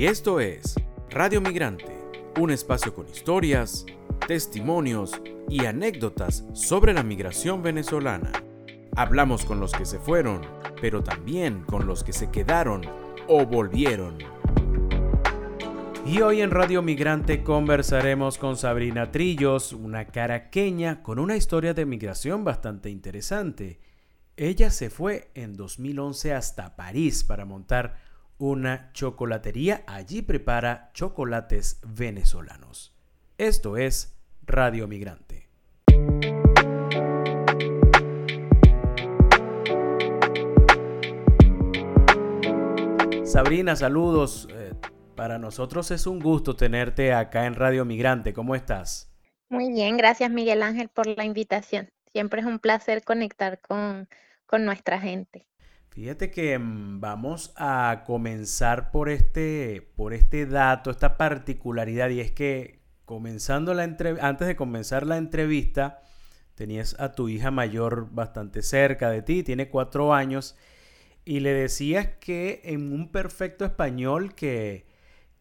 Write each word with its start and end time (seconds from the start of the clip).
Y 0.00 0.06
esto 0.06 0.40
es 0.40 0.76
Radio 1.10 1.42
Migrante, 1.42 1.94
un 2.40 2.50
espacio 2.50 2.94
con 2.94 3.06
historias, 3.06 3.84
testimonios 4.26 5.20
y 5.46 5.66
anécdotas 5.66 6.42
sobre 6.54 6.94
la 6.94 7.02
migración 7.02 7.62
venezolana. 7.62 8.32
Hablamos 8.96 9.44
con 9.44 9.60
los 9.60 9.72
que 9.72 9.84
se 9.84 9.98
fueron, 9.98 10.40
pero 10.80 11.04
también 11.04 11.64
con 11.64 11.86
los 11.86 12.02
que 12.02 12.14
se 12.14 12.30
quedaron 12.30 12.80
o 13.28 13.44
volvieron. 13.44 14.16
Y 16.06 16.22
hoy 16.22 16.40
en 16.40 16.50
Radio 16.50 16.80
Migrante 16.80 17.42
conversaremos 17.42 18.38
con 18.38 18.56
Sabrina 18.56 19.12
Trillos, 19.12 19.74
una 19.74 20.06
caraqueña 20.06 21.02
con 21.02 21.18
una 21.18 21.36
historia 21.36 21.74
de 21.74 21.84
migración 21.84 22.42
bastante 22.42 22.88
interesante. 22.88 23.80
Ella 24.38 24.70
se 24.70 24.88
fue 24.88 25.30
en 25.34 25.58
2011 25.58 26.32
hasta 26.32 26.74
París 26.74 27.22
para 27.22 27.44
montar 27.44 28.08
una 28.40 28.90
chocolatería. 28.94 29.84
Allí 29.86 30.22
prepara 30.22 30.90
chocolates 30.94 31.80
venezolanos. 31.86 32.96
Esto 33.38 33.76
es 33.76 34.18
Radio 34.42 34.88
Migrante. 34.88 35.48
Sabrina, 43.24 43.76
saludos. 43.76 44.48
Eh, 44.50 44.72
para 45.14 45.38
nosotros 45.38 45.90
es 45.90 46.06
un 46.06 46.18
gusto 46.18 46.56
tenerte 46.56 47.12
acá 47.12 47.44
en 47.44 47.54
Radio 47.54 47.84
Migrante. 47.84 48.32
¿Cómo 48.32 48.54
estás? 48.54 49.12
Muy 49.50 49.70
bien, 49.70 49.96
gracias 49.98 50.30
Miguel 50.30 50.62
Ángel 50.62 50.88
por 50.88 51.06
la 51.06 51.24
invitación. 51.24 51.90
Siempre 52.12 52.40
es 52.40 52.46
un 52.46 52.58
placer 52.58 53.04
conectar 53.04 53.60
con, 53.60 54.08
con 54.46 54.64
nuestra 54.64 54.98
gente. 54.98 55.49
Fíjate 55.90 56.30
que 56.30 56.56
mm, 56.58 57.00
vamos 57.00 57.52
a 57.56 58.04
comenzar 58.06 58.90
por 58.92 59.08
este, 59.08 59.90
por 59.96 60.14
este 60.14 60.46
dato, 60.46 60.90
esta 60.90 61.16
particularidad, 61.16 62.10
y 62.10 62.20
es 62.20 62.30
que 62.30 62.80
comenzando 63.04 63.74
la 63.74 63.82
antes 63.82 64.46
de 64.46 64.56
comenzar 64.56 65.04
la 65.04 65.16
entrevista, 65.16 66.02
tenías 66.54 66.98
a 67.00 67.12
tu 67.12 67.28
hija 67.28 67.50
mayor 67.50 68.08
bastante 68.12 68.62
cerca 68.62 69.10
de 69.10 69.22
ti, 69.22 69.42
tiene 69.42 69.68
cuatro 69.68 70.14
años, 70.14 70.56
y 71.24 71.40
le 71.40 71.52
decías 71.52 72.08
que 72.20 72.60
en 72.64 72.92
un 72.92 73.10
perfecto 73.10 73.64
español 73.64 74.34
que, 74.34 74.86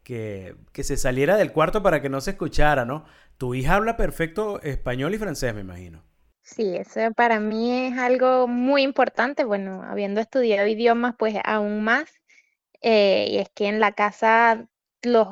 que, 0.04 0.56
que 0.74 0.84
se 0.84 0.98
saliera 0.98 1.38
del 1.38 1.52
cuarto 1.52 1.84
para 1.84 2.02
que 2.02 2.10
no 2.10 2.22
se 2.22 2.32
escuchara, 2.32 2.86
¿no? 2.86 3.06
Tu 3.38 3.54
hija 3.56 3.76
habla 3.76 3.98
perfecto 3.98 4.62
español 4.62 5.14
y 5.14 5.20
francés, 5.20 5.54
me 5.54 5.62
imagino. 5.62 6.09
Sí, 6.56 6.76
eso 6.76 7.00
para 7.16 7.40
mí 7.40 7.72
es 7.88 7.98
algo 7.98 8.48
muy 8.48 8.82
importante. 8.84 9.44
Bueno, 9.44 9.84
habiendo 9.84 10.20
estudiado 10.22 10.68
idiomas, 10.68 11.16
pues 11.18 11.36
aún 11.44 11.84
más. 11.84 12.10
Eh, 12.82 13.28
y 13.32 13.38
es 13.40 13.50
que 13.52 13.68
en 13.68 13.80
la 13.80 13.94
casa 13.94 14.68
los, 15.04 15.28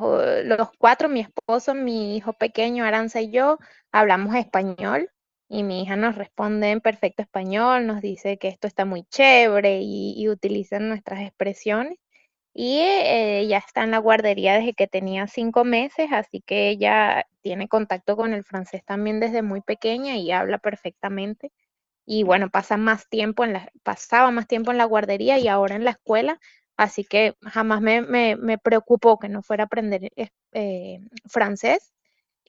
los 0.45 0.69
cuatro, 0.79 1.09
mi 1.09 1.21
esposo, 1.21 1.75
mi 1.75 2.17
hijo 2.17 2.33
pequeño, 2.33 2.85
Aranza 2.85 3.21
y 3.21 3.31
yo, 3.31 3.59
hablamos 3.91 4.35
español 4.35 5.11
y 5.49 5.63
mi 5.63 5.83
hija 5.83 5.95
nos 5.97 6.15
responde 6.15 6.71
en 6.71 6.81
perfecto 6.81 7.23
español, 7.23 7.87
nos 7.87 8.01
dice 8.01 8.37
que 8.39 8.49
esto 8.49 8.67
está 8.67 8.85
muy 8.85 9.03
chévere 9.05 9.81
y, 9.81 10.13
y 10.17 10.29
utilizan 10.29 10.89
nuestras 10.89 11.21
expresiones. 11.21 11.97
Y 12.59 12.79
eh, 12.79 13.45
ya 13.47 13.59
está 13.59 13.83
en 13.83 13.91
la 13.91 13.99
guardería 13.99 14.55
desde 14.55 14.73
que 14.73 14.87
tenía 14.87 15.27
cinco 15.27 15.63
meses, 15.63 16.07
así 16.11 16.41
que 16.41 16.69
ella 16.69 17.27
tiene 17.43 17.67
contacto 17.67 18.17
con 18.17 18.33
el 18.33 18.43
francés 18.43 18.83
también 18.83 19.19
desde 19.19 19.43
muy 19.43 19.61
pequeña 19.61 20.15
y 20.17 20.31
habla 20.31 20.57
perfectamente. 20.57 21.51
Y 22.03 22.23
bueno, 22.23 22.49
pasa 22.49 22.75
más 22.75 23.07
tiempo 23.09 23.43
en 23.43 23.53
la, 23.53 23.71
pasaba 23.83 24.31
más 24.31 24.47
tiempo 24.47 24.71
en 24.71 24.79
la 24.79 24.85
guardería 24.85 25.37
y 25.37 25.47
ahora 25.47 25.75
en 25.75 25.83
la 25.83 25.91
escuela, 25.91 26.39
así 26.77 27.03
que 27.03 27.35
jamás 27.43 27.79
me, 27.81 28.01
me, 28.01 28.57
preocupó 28.57 29.19
que 29.19 29.29
no 29.29 29.43
fuera 29.43 29.65
a 29.65 29.67
aprender 29.67 30.11
eh, 30.53 30.99
francés. 31.27 31.93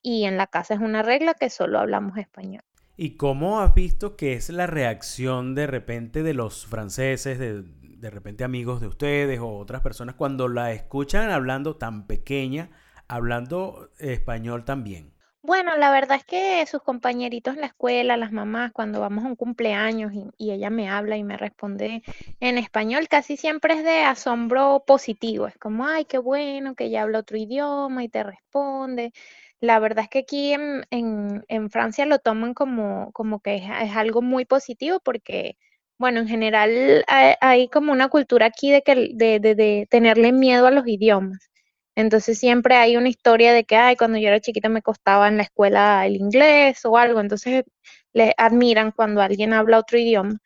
Y 0.03 0.25
en 0.25 0.39
la 0.39 0.47
casa 0.47 0.72
es 0.72 0.81
una 0.81 1.03
regla 1.03 1.34
que 1.34 1.50
solo 1.50 1.81
hablamos 1.81 2.17
español. 2.17 2.62
¿Y 2.97 3.19
cómo 3.19 3.60
has 3.60 3.75
visto 3.75 4.16
que 4.16 4.33
es 4.33 4.49
la 4.49 4.66
reacción 4.66 5.54
de 5.54 5.66
repente 5.66 6.22
de 6.22 6.33
los 6.33 6.66
franceses, 6.66 7.38
de, 7.38 7.62
de 8.00 8.10
repente 8.10 8.44
amigos 8.44 8.81
de 8.81 8.86
ustedes 8.86 9.41
o 9.41 9.56
otras 9.59 9.82
personas 9.82 10.14
cuando 10.14 10.48
la 10.48 10.72
escuchan 10.72 11.31
hablando 11.31 11.76
tan 11.76 12.06
pequeña, 12.06 12.70
hablando 13.09 13.91
español 13.98 14.64
también? 14.64 15.19
Bueno, 15.41 15.76
la 15.76 15.91
verdad 15.91 16.19
es 16.19 16.25
que 16.25 16.66
sus 16.66 16.82
compañeritos 16.82 17.54
en 17.54 17.60
la 17.60 17.69
escuela, 17.69 18.16
las 18.16 18.32
mamás, 18.32 18.72
cuando 18.72 19.00
vamos 19.00 19.25
a 19.25 19.28
un 19.28 19.36
cumpleaños 19.36 20.12
y, 20.12 20.50
ella 20.53 20.69
me 20.69 20.91
habla 20.91 21.16
y 21.16 21.25
me 21.25 21.36
responde 21.36 22.03
en 22.41 22.59
español, 22.59 23.09
casi 23.09 23.36
siempre 23.36 23.75
es 23.75 23.84
de 23.84 24.00
asombro 24.03 24.84
positivo. 24.86 25.47
Es 25.47 25.56
como, 25.56 25.86
ay, 25.86 26.04
qué 26.04 26.19
bueno 26.19 26.75
que 26.75 26.86
ella 26.86 27.03
habla 27.03 27.20
otro 27.20 27.38
idioma 27.38 28.04
y 28.04 28.09
te 28.09 28.22
responde. 28.25 29.12
La 29.60 29.78
verdad 29.78 30.04
es 30.04 30.10
que 30.10 30.19
aquí 30.20 30.53
en, 30.53 30.84
en, 30.91 31.70
Francia 31.70 32.04
lo 32.06 32.19
toman 32.19 32.53
como, 32.54 33.12
como 33.12 33.41
que 33.41 33.56
es 33.56 33.97
algo 33.97 34.22
muy 34.22 34.44
positivo 34.44 35.00
porque 35.00 35.56
bueno, 35.98 36.20
en 36.20 36.28
general 36.28 37.04
hay, 37.06 37.69
como 37.69 37.92
una 37.92 38.09
cultura 38.09 38.47
aquí 38.47 38.70
de, 38.70 38.82
que, 38.82 39.10
de, 39.14 39.86
tenerle 39.91 40.32
miedo 40.32 40.66
a 40.66 40.70
los 40.70 40.86
idiomas. 40.86 41.50
Entonces 41.97 42.38
siempre 42.38 42.76
hay 42.76 42.97
una 42.97 43.09
historia 43.09 43.53
de 43.53 43.64
que, 43.64 43.97
cuando 43.98 44.19
yo 44.19 44.28
era 44.28 44.41
chiquita 44.41 44.69
me 44.69 44.82
costaba 44.82 45.28
en 45.28 45.36
la 45.36 45.42
escuela 45.42 46.06
el 46.06 46.16
inglés 46.16 46.84
o 46.84 46.97
algo. 46.97 47.20
Entonces 47.20 47.64
le 48.12 48.34
admiran 48.36 48.92
cuando 48.92 49.20
alguien 49.20 49.53
habla 49.53 49.78
otro 49.78 49.98
idioma. 49.98 50.38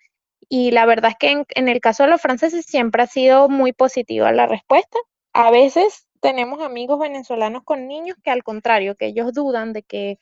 Y 0.48 0.70
la 0.70 0.86
verdad 0.86 1.12
es 1.12 1.16
que 1.18 1.30
en, 1.30 1.46
en 1.54 1.68
el 1.68 1.80
caso 1.80 2.04
de 2.04 2.10
los 2.10 2.22
franceses 2.22 2.64
siempre 2.66 3.02
ha 3.02 3.06
sido 3.06 3.48
muy 3.50 3.72
positiva 3.72 4.32
la 4.32 4.46
respuesta. 4.46 4.98
A 5.34 5.50
veces 5.50 6.06
tenemos 6.20 6.62
amigos 6.62 6.98
venezolanos 6.98 7.62
con 7.64 7.86
niños 7.88 8.16
que 8.22 8.30
al 8.30 8.42
contrario, 8.42 8.96
que 8.96 9.06
ellos 9.06 9.32
dudan 9.34 9.72
de 9.74 9.82
que 9.82 10.18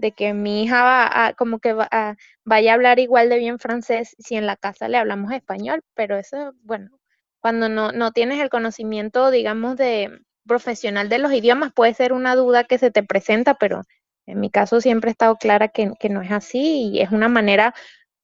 de 0.00 0.12
que 0.12 0.32
mi 0.32 0.64
hija 0.64 0.82
va 0.82 1.26
a, 1.26 1.34
como 1.34 1.58
que 1.60 1.74
va 1.74 1.86
a, 1.90 2.16
vaya 2.44 2.72
a 2.72 2.74
hablar 2.74 2.98
igual 2.98 3.28
de 3.28 3.38
bien 3.38 3.58
francés 3.58 4.16
si 4.18 4.34
en 4.36 4.46
la 4.46 4.56
casa 4.56 4.88
le 4.88 4.96
hablamos 4.96 5.32
español, 5.32 5.82
pero 5.94 6.16
eso, 6.16 6.54
bueno, 6.62 6.90
cuando 7.40 7.68
no, 7.68 7.92
no 7.92 8.10
tienes 8.12 8.40
el 8.40 8.48
conocimiento, 8.48 9.30
digamos, 9.30 9.76
de 9.76 10.20
profesional 10.46 11.08
de 11.10 11.18
los 11.18 11.32
idiomas, 11.32 11.72
puede 11.74 11.94
ser 11.94 12.12
una 12.14 12.34
duda 12.34 12.64
que 12.64 12.78
se 12.78 12.90
te 12.90 13.02
presenta, 13.02 13.54
pero 13.54 13.82
en 14.26 14.40
mi 14.40 14.50
caso 14.50 14.80
siempre 14.80 15.10
he 15.10 15.12
estado 15.12 15.36
clara 15.36 15.68
que, 15.68 15.92
que 16.00 16.08
no 16.08 16.22
es 16.22 16.30
así 16.32 16.90
y 16.94 17.00
es 17.00 17.10
una 17.12 17.28
manera, 17.28 17.74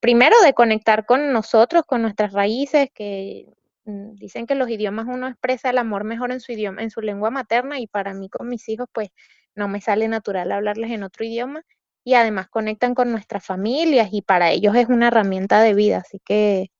primero, 0.00 0.36
de 0.44 0.54
conectar 0.54 1.04
con 1.04 1.32
nosotros, 1.32 1.84
con 1.86 2.00
nuestras 2.02 2.32
raíces, 2.32 2.88
que 2.94 3.46
mm, 3.84 4.14
dicen 4.14 4.46
que 4.46 4.54
los 4.54 4.70
idiomas 4.70 5.06
uno 5.08 5.28
expresa 5.28 5.70
el 5.70 5.78
amor 5.78 6.04
mejor 6.04 6.32
en 6.32 6.40
su 6.40 6.52
idioma, 6.52 6.82
en 6.82 6.90
su 6.90 7.02
lengua 7.02 7.30
materna 7.30 7.78
y 7.80 7.86
para 7.86 8.14
mí 8.14 8.30
con 8.30 8.48
mis 8.48 8.66
hijos, 8.68 8.88
pues 8.92 9.10
no 9.56 9.68
me 9.68 9.80
sale 9.80 10.06
natural 10.06 10.52
hablarles 10.52 10.90
en 10.90 11.02
otro 11.02 11.24
idioma 11.24 11.62
y 12.04 12.14
además 12.14 12.48
conectan 12.48 12.94
con 12.94 13.10
nuestras 13.10 13.44
familias 13.44 14.10
y 14.12 14.22
para 14.22 14.52
ellos 14.52 14.76
es 14.76 14.86
una 14.88 15.08
herramienta 15.08 15.60
de 15.60 15.74
vida, 15.74 15.98
así 15.98 16.20
que, 16.24 16.70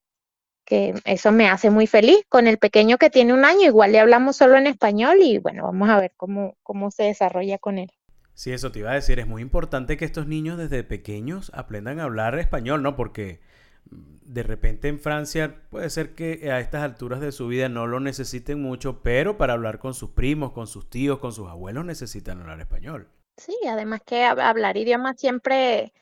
que 0.63 0.93
eso 1.03 1.33
me 1.33 1.49
hace 1.49 1.69
muy 1.69 1.85
feliz. 1.85 2.19
Con 2.29 2.47
el 2.47 2.57
pequeño 2.57 2.97
que 2.97 3.09
tiene 3.09 3.33
un 3.33 3.43
año, 3.43 3.63
igual 3.63 3.91
le 3.91 3.99
hablamos 3.99 4.37
solo 4.37 4.55
en 4.57 4.67
español 4.67 5.17
y 5.21 5.39
bueno, 5.39 5.63
vamos 5.63 5.89
a 5.89 5.99
ver 5.99 6.13
cómo, 6.15 6.55
cómo 6.63 6.91
se 6.91 7.03
desarrolla 7.03 7.57
con 7.57 7.77
él. 7.77 7.91
Sí, 8.35 8.53
eso 8.53 8.71
te 8.71 8.79
iba 8.79 8.91
a 8.91 8.93
decir, 8.93 9.19
es 9.19 9.27
muy 9.27 9.41
importante 9.41 9.97
que 9.97 10.05
estos 10.05 10.27
niños 10.27 10.57
desde 10.57 10.83
pequeños 10.83 11.51
aprendan 11.55 11.99
a 11.99 12.03
hablar 12.03 12.37
español, 12.37 12.83
¿no? 12.83 12.95
Porque 12.95 13.41
de 13.89 14.43
repente 14.43 14.87
en 14.87 14.99
Francia 14.99 15.61
puede 15.69 15.89
ser 15.89 16.13
que 16.15 16.51
a 16.51 16.59
estas 16.59 16.83
alturas 16.83 17.21
de 17.21 17.31
su 17.31 17.47
vida 17.47 17.69
no 17.69 17.87
lo 17.87 17.99
necesiten 17.99 18.61
mucho, 18.61 19.01
pero 19.01 19.37
para 19.37 19.53
hablar 19.53 19.79
con 19.79 19.93
sus 19.93 20.11
primos, 20.11 20.51
con 20.51 20.67
sus 20.67 20.89
tíos, 20.89 21.19
con 21.19 21.31
sus 21.33 21.47
abuelos 21.49 21.85
necesitan 21.85 22.41
hablar 22.41 22.59
español. 22.59 23.07
Sí, 23.37 23.55
además 23.69 24.01
que 24.05 24.23
hablar 24.23 24.77
idiomas 24.77 25.15
siempre, 25.19 25.93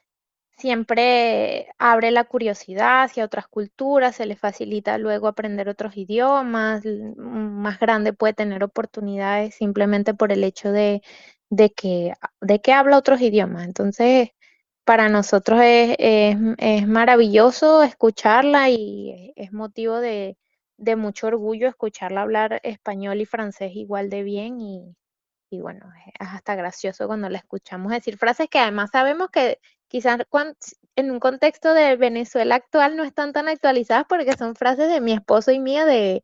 siempre 0.58 1.68
abre 1.78 2.12
la 2.12 2.24
curiosidad 2.26 3.04
hacia 3.04 3.26
otras 3.26 3.48
culturas, 3.48 4.16
se 4.16 4.26
le 4.26 4.36
facilita 4.38 4.98
luego 4.98 5.28
aprender 5.28 5.70
otros 5.70 5.98
idiomas, 5.98 6.84
más 7.18 7.80
grande 7.80 8.14
puede 8.14 8.34
tener 8.34 8.64
oportunidades 8.64 9.56
simplemente 9.56 10.14
por 10.14 10.32
el 10.32 10.44
hecho 10.44 10.72
de, 10.72 11.02
de 11.50 11.74
que, 11.74 12.14
de 12.42 12.62
que 12.62 12.74
habla 12.74 12.98
otros 12.98 13.22
idiomas. 13.22 13.66
Entonces, 13.66 14.30
para 14.86 15.10
nosotros 15.10 15.60
es, 15.64 15.96
es, 16.00 16.88
maravilloso 16.88 17.84
escucharla 17.84 18.70
y 18.70 19.34
es 19.36 19.52
motivo 19.52 20.00
de, 20.00 20.38
de, 20.78 20.96
mucho 20.96 21.28
orgullo 21.28 21.68
escucharla 21.68 22.22
hablar 22.22 22.60
español 22.64 23.20
y 23.20 23.26
francés 23.26 23.72
igual 23.76 24.10
de 24.10 24.24
bien 24.24 24.62
y, 24.62 24.96
y 25.50 25.62
bueno, 25.62 25.92
es 26.20 26.28
hasta 26.30 26.56
gracioso 26.56 27.08
cuando 27.08 27.30
la 27.30 27.40
escuchamos 27.40 27.92
decir 27.92 28.18
frases 28.18 28.48
que 28.50 28.60
además 28.60 28.92
sabemos 28.92 29.30
que 29.32 29.60
quizás 29.88 30.20
en 30.96 31.12
un 31.12 31.20
contexto 31.20 31.74
de 31.74 31.96
Venezuela 31.96 32.56
actual 32.56 32.96
no 32.96 33.04
están 33.04 33.34
tan 33.34 33.48
actualizadas 33.48 34.06
porque 34.08 34.38
son 34.38 34.56
frases 34.56 34.90
de 34.90 35.02
mi 35.02 35.14
esposo 35.14 35.52
y 35.52 35.60
mía 35.60 35.86
de, 35.86 36.24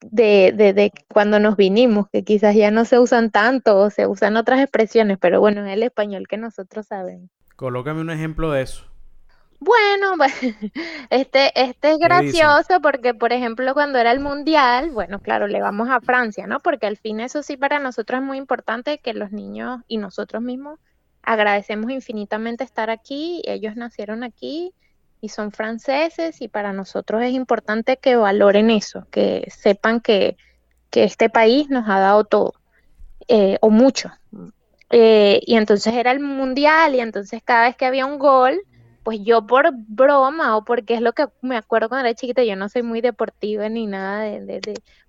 de, 0.00 0.52
de, 0.54 0.72
de, 0.72 0.92
cuando 1.12 1.40
nos 1.40 1.56
vinimos, 1.56 2.08
que 2.12 2.24
quizás 2.24 2.54
ya 2.54 2.70
no 2.70 2.84
se 2.84 2.98
usan 2.98 3.30
tanto 3.30 3.78
o 3.78 3.90
se 3.90 4.06
usan 4.06 4.36
otras 4.36 4.60
expresiones, 4.60 5.18
pero 5.18 5.40
bueno, 5.40 5.64
es 5.66 5.72
el 5.72 5.82
español 5.82 6.26
que 6.28 6.36
nosotros 6.36 6.86
sabemos. 6.86 7.30
Colócame 7.58 8.02
un 8.02 8.10
ejemplo 8.10 8.52
de 8.52 8.62
eso. 8.62 8.84
Bueno, 9.58 10.14
este, 11.10 11.50
este 11.60 11.90
es 11.90 11.98
gracioso 11.98 12.80
porque, 12.80 13.14
por 13.14 13.32
ejemplo, 13.32 13.74
cuando 13.74 13.98
era 13.98 14.12
el 14.12 14.20
mundial, 14.20 14.92
bueno, 14.92 15.18
claro, 15.18 15.48
le 15.48 15.60
vamos 15.60 15.88
a 15.90 16.00
Francia, 16.00 16.46
¿no? 16.46 16.60
Porque 16.60 16.86
al 16.86 16.96
fin 16.96 17.18
eso 17.18 17.42
sí 17.42 17.56
para 17.56 17.80
nosotros 17.80 18.20
es 18.20 18.24
muy 18.24 18.38
importante 18.38 18.98
que 18.98 19.12
los 19.12 19.32
niños 19.32 19.80
y 19.88 19.96
nosotros 19.96 20.40
mismos 20.40 20.78
agradecemos 21.20 21.90
infinitamente 21.90 22.62
estar 22.62 22.90
aquí, 22.90 23.42
ellos 23.44 23.74
nacieron 23.74 24.22
aquí 24.22 24.72
y 25.20 25.30
son 25.30 25.50
franceses 25.50 26.40
y 26.40 26.46
para 26.46 26.72
nosotros 26.72 27.24
es 27.24 27.32
importante 27.32 27.96
que 27.96 28.14
valoren 28.14 28.70
eso, 28.70 29.08
que 29.10 29.48
sepan 29.50 30.00
que, 30.00 30.36
que 30.90 31.02
este 31.02 31.28
país 31.28 31.68
nos 31.70 31.88
ha 31.88 31.98
dado 31.98 32.22
todo 32.22 32.54
eh, 33.26 33.58
o 33.62 33.68
mucho. 33.68 34.12
Eh, 34.90 35.40
y 35.44 35.56
entonces 35.56 35.94
era 35.94 36.12
el 36.12 36.20
mundial 36.20 36.94
y 36.94 37.00
entonces 37.00 37.42
cada 37.44 37.66
vez 37.66 37.76
que 37.76 37.86
había 37.86 38.06
un 38.06 38.18
gol, 38.18 38.60
pues 39.08 39.20
yo 39.22 39.46
por 39.46 39.70
broma 39.72 40.56
o 40.56 40.64
porque 40.64 40.92
es 40.92 41.00
lo 41.00 41.14
que 41.14 41.26
me 41.40 41.56
acuerdo 41.56 41.88
cuando 41.88 42.06
era 42.06 42.14
chiquita, 42.14 42.44
yo 42.44 42.56
no 42.56 42.68
soy 42.68 42.82
muy 42.82 43.00
deportiva 43.00 43.68
ni 43.70 43.86
nada 43.86 44.20
de, 44.20 44.60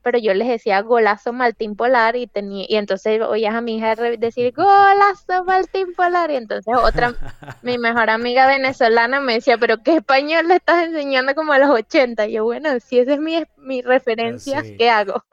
pero 0.02 0.18
yo 0.18 0.34
les 0.34 0.48
decía 0.48 0.82
golazo 0.82 1.34
Maltín 1.34 1.76
Polar 1.76 2.16
y 2.16 2.28
tenía, 2.28 2.66
y 2.70 2.78
entonces 2.78 3.22
oías 3.22 3.54
a 3.56 3.60
mi 3.60 3.76
hija 3.76 3.96
decir 3.96 4.54
golazo 4.54 5.44
Maltín 5.46 5.94
Polar 5.96 6.32
y 6.32 6.36
entonces 6.38 6.74
otra, 6.82 7.14
mi 7.62 7.78
mejor 7.78 8.10
amiga 8.10 8.48
venezolana 8.48 9.20
me 9.20 9.34
decía, 9.34 9.58
pero 9.58 9.84
qué 9.84 9.98
español 9.98 10.48
le 10.48 10.56
estás 10.56 10.86
enseñando 10.88 11.36
como 11.36 11.52
a 11.52 11.60
los 11.60 11.70
80, 11.70 12.28
y 12.28 12.34
yo 12.34 12.46
bueno, 12.46 12.80
si 12.80 13.00
esa 13.00 13.16
es 13.16 13.20
mi, 13.20 13.44
mi 13.58 13.82
referencia, 13.82 14.64
¿qué 14.78 14.90
hago? 14.90 15.26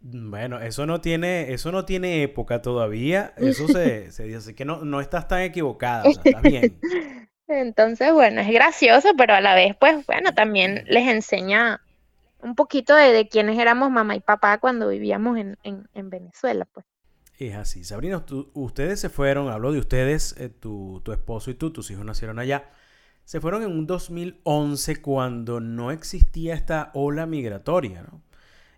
Bueno, 0.00 0.60
eso 0.60 0.86
no 0.86 1.02
tiene, 1.02 1.52
eso 1.52 1.70
no 1.72 1.84
tiene 1.84 2.22
época 2.22 2.62
todavía. 2.62 3.34
Eso 3.36 3.68
se, 3.68 4.10
se 4.12 4.24
dice 4.24 4.54
que 4.54 4.64
no, 4.64 4.84
no 4.84 5.00
estás 5.00 5.28
tan 5.28 5.42
equivocada, 5.42 6.08
o 6.08 6.12
sea, 6.12 6.22
estás 6.24 6.42
bien. 6.42 6.78
Entonces, 7.48 8.12
bueno, 8.12 8.40
es 8.40 8.48
gracioso, 8.48 9.10
pero 9.16 9.34
a 9.34 9.40
la 9.40 9.54
vez, 9.54 9.76
pues, 9.78 10.06
bueno, 10.06 10.32
también 10.32 10.84
les 10.86 11.08
enseña 11.08 11.82
un 12.42 12.54
poquito 12.54 12.94
de, 12.94 13.28
quiénes 13.28 13.58
éramos 13.58 13.90
mamá 13.90 14.14
y 14.14 14.20
papá 14.20 14.58
cuando 14.58 14.88
vivíamos 14.88 15.36
en, 15.38 16.10
Venezuela, 16.10 16.66
pues. 16.72 16.86
Es 17.38 17.56
así. 17.56 17.84
Sabrina, 17.84 18.24
ustedes 18.54 19.00
se 19.00 19.08
fueron, 19.08 19.48
hablo 19.48 19.72
de 19.72 19.80
ustedes, 19.80 20.36
eh, 20.38 20.48
tu, 20.48 21.00
tu, 21.04 21.12
esposo 21.12 21.50
y 21.50 21.54
tú, 21.54 21.72
tus 21.72 21.90
hijos 21.90 22.04
nacieron 22.04 22.38
allá. 22.38 22.70
Se 23.24 23.40
fueron 23.40 23.62
en 23.62 23.72
un 23.72 23.86
2011 23.86 25.02
cuando 25.02 25.60
no 25.60 25.90
existía 25.90 26.54
esta 26.54 26.90
ola 26.94 27.26
migratoria, 27.26 28.02
¿no? 28.02 28.22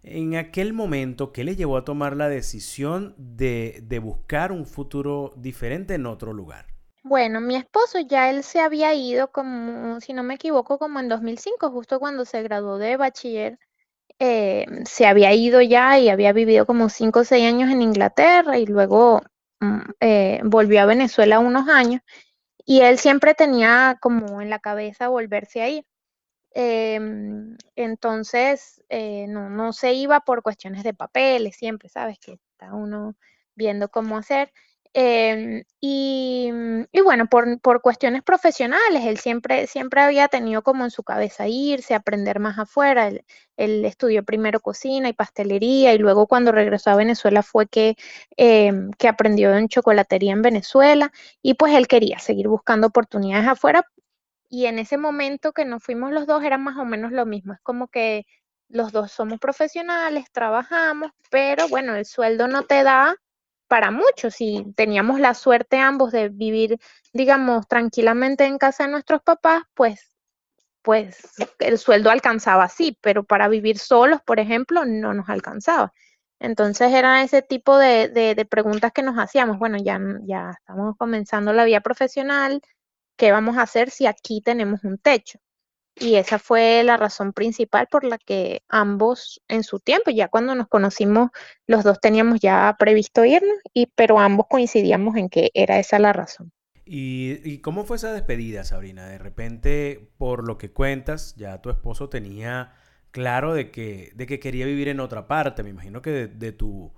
En 0.03 0.35
aquel 0.37 0.73
momento, 0.73 1.33
¿qué 1.33 1.45
le 1.45 1.55
llevó 1.55 1.77
a 1.77 1.85
tomar 1.85 2.17
la 2.17 2.29
decisión 2.29 3.15
de, 3.17 3.81
de 3.85 3.99
buscar 4.01 4.51
un 4.51 4.67
futuro 4.67 5.33
diferente 5.37 5.95
en 5.95 6.07
otro 6.07 6.33
lugar? 6.33 6.67
Bueno, 7.05 7.41
mi 7.41 7.57
esposo 7.57 7.99
ya 8.01 8.31
él 8.31 8.45
se 8.45 8.61
había 8.61 8.95
ido 8.95 9.31
como, 9.33 10.01
si 10.01 10.13
no 10.13 10.23
me 10.23 10.35
equivoco, 10.35 10.79
como 10.79 11.01
en 11.01 11.09
2005, 11.09 11.71
justo 11.71 11.99
cuando 11.99 12.25
se 12.25 12.43
graduó 12.43 12.79
de 12.79 12.97
bachiller, 12.97 13.59
eh, 14.19 14.67
se 14.85 15.07
había 15.07 15.33
ido 15.35 15.61
ya 15.63 15.99
y 15.99 16.09
había 16.09 16.33
vivido 16.33 16.67
como 16.67 16.89
5 16.89 17.21
o 17.21 17.25
6 17.25 17.45
años 17.47 17.71
en 17.71 17.83
Inglaterra 17.83 18.59
y 18.59 18.67
luego 18.67 19.23
mm, 19.61 19.81
eh, 20.01 20.41
volvió 20.45 20.81
a 20.83 20.87
Venezuela 20.87 21.41
unos 21.41 21.69
años 21.69 22.03
y 22.65 22.83
él 22.83 22.99
siempre 22.99 23.35
tenía 23.35 23.99
como 24.01 24.41
en 24.41 24.51
la 24.51 24.61
cabeza 24.61 25.09
volverse 25.09 25.63
a 25.63 25.69
ir. 25.71 25.85
Em, 26.55 27.57
entonces, 27.77 28.83
eh, 28.89 29.27
no, 29.29 29.49
no 29.51 29.73
se 29.73 29.95
iba 29.95 30.21
por 30.21 30.43
cuestiones 30.43 30.85
de 30.85 30.95
papeles, 30.95 31.57
siempre, 31.57 31.89
¿sabes? 31.89 32.19
Que 32.19 32.33
está 32.53 32.75
uno 32.75 33.17
viendo 33.55 33.89
cómo 33.89 34.17
hacer. 34.19 34.53
Em, 34.95 35.65
y, 35.81 36.51
y, 36.93 37.01
bueno, 37.01 37.27
por, 37.27 37.59
por, 37.63 37.81
cuestiones 37.81 38.23
profesionales, 38.23 39.05
él 39.07 39.17
siempre, 39.19 39.67
siempre 39.67 40.03
había 40.03 40.29
tenido 40.29 40.63
como 40.63 40.85
en 40.85 40.91
su 40.91 41.03
cabeza 41.03 41.49
irse, 41.49 41.95
aprender 41.95 42.41
más 42.41 42.59
afuera. 42.59 43.09
Él, 43.09 43.85
estudió 43.87 44.23
primero 44.25 44.61
cocina 44.61 45.09
y 45.09 45.13
pastelería 45.15 45.95
y 45.95 45.99
luego 45.99 46.27
cuando 46.27 46.53
regresó 46.53 46.91
a 46.91 46.97
Venezuela 46.97 47.43
fue 47.43 47.67
que, 47.69 47.97
em, 48.37 48.91
que 48.99 49.09
aprendió 49.09 49.55
en 49.57 49.69
chocolatería 49.69 50.33
en 50.33 50.43
Venezuela 50.43 51.11
y 51.43 51.55
pues 51.55 51.75
él 51.75 51.87
quería 51.89 52.19
seguir 52.19 52.49
buscando 52.49 52.89
oportunidades 52.89 53.49
afuera. 53.49 53.89
Y 54.55 54.67
en 54.67 54.79
ese 54.79 54.99
momento 54.99 55.55
que 55.55 55.65
nos 55.65 55.83
fuimos 55.83 56.13
los 56.13 56.27
dos 56.27 56.45
era 56.45 56.59
más 56.59 56.77
o 56.77 56.85
menos 56.85 57.11
lo 57.11 57.25
mismo. 57.25 57.55
Es 57.55 57.61
como 57.63 57.89
que 57.89 58.27
los 58.69 58.93
dos 58.93 59.11
somos 59.11 59.39
profesionales, 59.39 60.27
trabajamos, 60.31 61.11
pero 61.31 61.69
bueno, 61.69 61.97
el 61.97 62.05
sueldo 62.05 62.47
no 62.49 62.65
te 62.65 62.83
da 62.83 63.17
para 63.67 63.91
muchos 63.91 64.43
y 64.43 64.67
teníamos 64.77 65.21
la 65.21 65.33
suerte 65.33 65.79
ambos 65.79 66.13
de 66.13 66.29
vivir, 66.29 66.79
digamos, 67.15 67.67
tranquilamente 67.67 68.45
en 68.45 68.59
casa 68.59 68.85
de 68.85 68.91
nuestros 68.91 69.23
papás, 69.23 69.63
pues, 69.73 70.19
pues 70.83 71.17
el 71.59 71.79
sueldo 71.79 72.11
alcanzaba 72.11 72.65
así, 72.65 72.99
pero 73.01 73.25
para 73.25 73.49
vivir 73.49 73.79
solos, 73.79 74.21
por 74.21 74.39
ejemplo, 74.39 74.85
no 74.85 75.15
nos 75.15 75.31
alcanzaba. 75.31 75.95
Entonces 76.41 76.93
era 76.93 77.23
ese 77.23 77.41
tipo 77.41 77.79
de, 77.79 78.09
de, 78.09 78.45
preguntas 78.45 78.93
que 78.93 79.03
nos 79.03 79.17
hacíamos. 79.17 79.59
Bueno, 79.59 79.79
ya, 79.83 79.99
ya 80.27 80.51
estamos 80.51 80.95
comenzando 80.99 81.55
la 81.55 81.65
vida 81.65 81.81
profesional, 81.81 82.61
¿qué 83.17 83.33
vamos 83.33 83.57
a 83.57 83.63
hacer 83.63 83.91
si 83.91 84.07
aquí 84.07 84.41
tenemos 84.41 84.85
un 84.85 84.99
techo? 84.99 85.39
Y 85.97 86.15
esa 86.15 86.39
fue 86.39 86.83
la 86.85 86.97
razón 86.97 87.33
principal 87.33 87.87
por 87.91 88.05
la 88.05 88.19
que 88.19 88.63
ambos 88.69 89.43
en 89.49 89.63
su 89.63 89.79
tiempo, 89.79 90.11
ya 90.11 90.29
cuando 90.29 90.55
nos 90.55 90.69
conocimos, 90.69 91.31
los 91.67 91.85
dos 91.85 92.01
teníamos 92.01 92.41
ya 92.41 92.75
previsto 92.79 93.25
irnos, 93.25 93.59
y, 93.75 93.87
pero 93.95 94.19
ambos 94.19 94.47
coincidíamos 94.49 95.17
en 95.17 95.29
que 95.29 95.51
era 95.55 95.79
esa 95.79 95.99
la 95.99 96.13
razón. 96.13 96.53
¿Y, 96.85 97.59
cómo 97.59 97.85
fue 97.85 97.97
esa 97.97 98.13
despedida, 98.13 98.65
Sabrina? 98.65 99.07
De 99.07 99.19
repente, 99.19 100.11
por 100.19 100.47
lo 100.47 100.59
que 100.59 100.73
cuentas, 100.73 101.35
ya 101.37 101.61
tu 101.63 101.71
esposo 101.71 102.09
tenía 102.09 102.75
claro 103.13 103.55
de 103.55 103.71
que, 103.71 104.13
de 104.15 104.27
que 104.27 104.41
quería 104.41 104.67
vivir 104.67 104.89
en 104.89 105.01
otra 105.01 105.29
parte. 105.29 105.63
Me 105.63 105.71
imagino 105.71 106.03
que 106.03 106.27
de, 106.27 106.53
tu, 106.53 106.93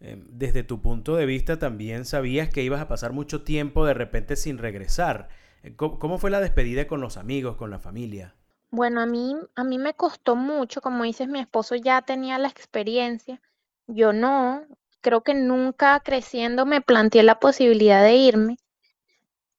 em, 0.00 0.24
desde 0.30 0.64
tu 0.64 0.82
punto 0.82 1.16
de 1.16 1.26
vista 1.26 1.58
también 1.58 2.04
sabías 2.04 2.48
que 2.48 2.62
ibas 2.62 2.80
a 2.80 2.88
pasar 2.88 3.12
mucho 3.12 3.42
tiempo 3.42 3.86
de 3.86 3.94
repente 3.94 4.36
sin 4.36 4.58
regresar. 4.58 5.28
¿Cómo, 5.76 6.18
fue 6.18 6.30
la 6.30 6.40
despedida 6.40 6.86
con 6.86 7.00
los 7.00 7.16
amigos, 7.16 7.56
con 7.56 7.70
la 7.70 7.78
familia? 7.78 8.34
Bueno, 8.70 9.00
a 9.00 9.06
mí, 9.06 9.36
a 9.54 9.64
mí 9.64 9.78
me 9.78 9.94
costó 9.94 10.34
mucho, 10.34 10.80
como 10.80 11.04
dices, 11.04 11.28
mi 11.28 11.40
esposo 11.40 11.76
ya 11.76 12.02
tenía 12.02 12.38
la 12.38 12.48
experiencia, 12.48 13.40
yo 13.86 14.12
no, 14.12 14.64
creo 15.00 15.22
que 15.22 15.34
nunca 15.34 16.00
creciendo 16.00 16.64
me 16.64 16.80
planteé 16.80 17.22
la 17.22 17.38
posibilidad 17.38 18.02
de 18.02 18.14
irme, 18.14 18.56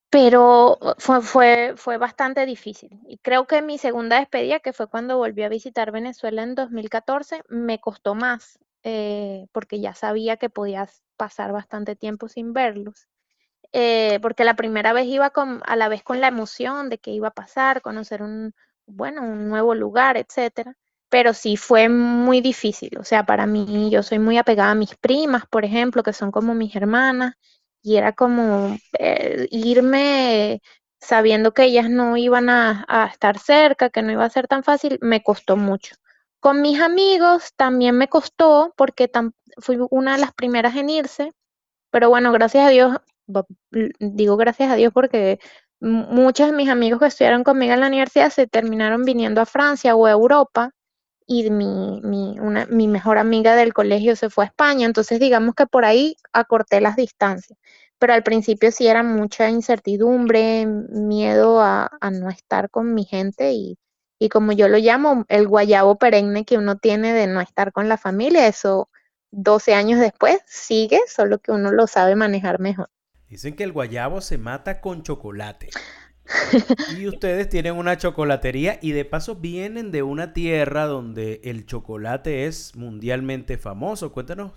pero 0.10 0.78
fue, 1.00 1.22
fue, 1.22 1.74
fue 1.76 1.98
bastante 1.98 2.46
difícil. 2.46 3.00
Y 3.08 3.18
creo 3.18 3.48
que 3.48 3.62
mi 3.62 3.78
segunda 3.78 4.20
despedida, 4.20 4.60
que 4.60 4.74
fue 4.74 4.88
cuando 4.88 5.18
volví 5.18 5.44
a 5.44 5.50
visitar 5.50 5.92
Venezuela 5.92 6.44
en 6.44 6.56
2014, 6.56 7.44
me 7.50 7.80
costó 7.80 8.14
más, 8.14 8.60
eh, 8.84 9.48
porque 9.52 9.80
ya 9.80 9.96
sabía 9.96 10.38
que 10.38 10.50
podías 10.50 11.04
pasar 11.18 11.52
bastante 11.52 11.96
tiempo 11.96 12.28
sin 12.28 12.54
verlos. 12.54 13.08
Eh, 13.74 14.20
porque 14.22 14.44
la 14.44 14.56
primera 14.56 14.94
vez 14.94 15.08
iba 15.08 15.32
con, 15.32 15.62
a 15.66 15.76
la 15.76 15.90
vez 15.90 16.04
con 16.04 16.22
la 16.22 16.28
emoción 16.28 16.90
de 16.90 17.00
que 17.00 17.12
iba 17.12 17.30
a 17.30 17.32
pasar, 17.32 17.82
conocer 17.82 18.22
un, 18.22 18.54
bueno, 18.86 19.24
un 19.24 19.50
nuevo 19.50 19.74
lugar, 19.76 20.16
etcétera. 20.18 20.76
Pero 21.10 21.34
sí 21.34 21.58
fue 21.58 21.90
muy 21.90 22.42
difícil. 22.42 22.98
O 23.00 23.04
sea, 23.04 23.26
para 23.26 23.46
mí, 23.48 23.90
yo 23.92 24.04
soy 24.04 24.20
muy 24.20 24.38
apegada 24.38 24.72
a 24.72 24.76
mis 24.76 24.96
primas, 24.96 25.46
por 25.48 25.66
ejemplo, 25.66 26.04
que 26.04 26.14
son 26.14 26.32
como 26.32 26.54
mis 26.56 26.76
hermanas, 26.76 27.36
y 27.82 27.98
era 27.98 28.14
como 28.14 28.78
eh, 29.00 29.48
irme 29.52 30.62
sabiendo 31.00 31.54
que 31.54 31.66
ellas 31.66 31.90
no 31.90 32.16
iban 32.18 32.50
a, 32.50 32.86
a, 32.88 33.08
estar 33.08 33.38
cerca, 33.40 33.90
que 33.90 34.02
no 34.02 34.12
iba 34.12 34.26
a 34.26 34.30
ser 34.30 34.48
tan 34.48 34.64
fácil, 34.64 35.00
me 35.02 35.24
costó 35.24 35.58
mucho. 35.58 35.96
Con 36.40 36.62
mis 36.62 36.80
amigos 36.82 37.54
también 37.56 37.98
me 37.98 38.08
costó 38.08 38.74
porque 38.78 39.10
fui 39.60 39.78
una 39.92 40.14
de 40.14 40.20
las 40.20 40.34
primeras 40.34 40.76
en 40.76 40.90
irse, 40.90 41.34
pero 41.92 42.10
bueno, 42.10 42.32
gracias 42.32 42.68
a 42.68 42.70
Dios 42.70 42.98
digo 44.00 44.38
gracias 44.38 44.72
a 44.72 44.76
Dios 44.76 44.92
porque 44.94 45.40
muchos 45.80 46.48
de 46.48 46.54
mis 46.54 46.70
amigos 46.70 47.00
que 47.00 47.08
estudiaron 47.08 47.44
conmigo 47.44 47.74
en 47.74 47.82
la 47.82 47.88
universidad 47.88 48.30
se 48.32 48.48
terminaron 48.48 49.04
viniendo 49.04 49.42
a 49.42 49.46
Francia 49.46 49.96
o 49.96 50.06
a 50.06 50.12
Europa 50.12 50.72
y 51.28 51.50
mi, 51.52 52.02
mi, 52.04 52.40
una, 52.40 52.66
mi 52.68 52.88
mejor 52.88 53.18
amiga 53.18 53.56
del 53.56 53.74
colegio 53.74 54.16
se 54.16 54.30
fue 54.30 54.46
a 54.46 54.48
España, 54.48 54.86
entonces 54.86 55.20
digamos 55.20 55.56
que 55.56 55.66
por 55.68 55.86
ahí 55.86 56.18
acorté 56.34 56.82
las 56.82 56.96
distancias, 56.98 57.58
pero 58.00 58.14
al 58.14 58.24
principio 58.24 58.72
sí 58.72 58.88
era 58.88 59.04
mucha 59.04 59.50
incertidumbre, 59.50 60.66
miedo 60.66 61.62
a, 61.62 61.90
a 62.02 62.12
no 62.12 62.30
estar 62.30 62.70
con 62.70 62.94
mi 62.94 63.06
gente 63.06 63.54
y, 63.54 63.78
y 64.20 64.30
como 64.30 64.52
yo 64.52 64.68
lo 64.68 64.78
llamo, 64.78 65.26
el 65.30 65.48
guayabo 65.48 65.98
perenne 65.98 66.46
que 66.46 66.58
uno 66.58 66.78
tiene 66.78 67.14
de 67.14 67.28
no 67.28 67.42
estar 67.42 67.72
con 67.72 67.90
la 67.90 67.98
familia, 67.98 68.48
eso 68.48 68.90
12 69.32 69.74
años 69.74 70.00
después 70.00 70.40
sigue, 70.46 71.00
solo 71.08 71.40
que 71.40 71.52
uno 71.52 71.72
lo 71.72 71.88
sabe 71.88 72.16
manejar 72.16 72.60
mejor. 72.60 72.90
Dicen 73.34 73.56
que 73.56 73.64
el 73.64 73.72
guayabo 73.72 74.22
se 74.22 74.38
mata 74.38 74.80
con 74.80 75.02
chocolate. 75.02 75.72
y 76.96 77.08
ustedes 77.08 77.50
tienen 77.50 77.76
una 77.76 77.98
chocolatería 77.98 78.78
y 78.80 78.92
de 78.92 79.06
paso 79.06 79.38
vienen 79.38 79.90
de 79.90 80.04
una 80.04 80.34
tierra 80.34 80.86
donde 80.86 81.42
el 81.44 81.66
chocolate 81.66 82.46
es 82.46 82.76
mundialmente 82.76 83.58
famoso. 83.58 84.12
Cuéntanos 84.12 84.52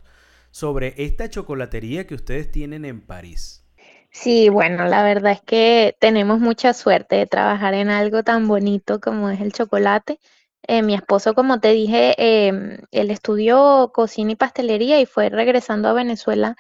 sobre 0.51 0.93
esta 0.99 1.31
chocolatería 1.31 2.07
que 2.07 2.17
ustedes 2.17 2.51
tienen 2.51 2.85
en 2.85 3.01
París. 3.01 3.65
Sí, 4.11 4.51
bueno, 4.51 4.85
la 4.85 5.03
verdad 5.03 5.33
es 5.33 5.41
que 5.41 5.97
tenemos 5.99 6.39
mucha 6.39 6.75
suerte 6.75 7.17
de 7.17 7.27
trabajar 7.27 7.73
en 7.73 7.89
algo 7.89 8.25
tan 8.25 8.47
bonito 8.47 9.01
como 9.01 9.31
es 9.31 9.41
el 9.41 9.55
chocolate. 9.55 10.21
Eh, 10.69 10.83
mi 10.83 10.95
esposo, 10.95 11.33
como 11.33 11.61
te 11.61 11.73
dije, 11.73 12.15
em, 12.19 12.77
él 12.91 13.11
estudió 13.11 13.91
cocina 13.95 14.33
y 14.33 14.37
pastelería 14.37 15.01
y 15.01 15.07
fue 15.07 15.31
regresando 15.31 15.89
a 15.89 15.95
Venezuela 15.95 16.57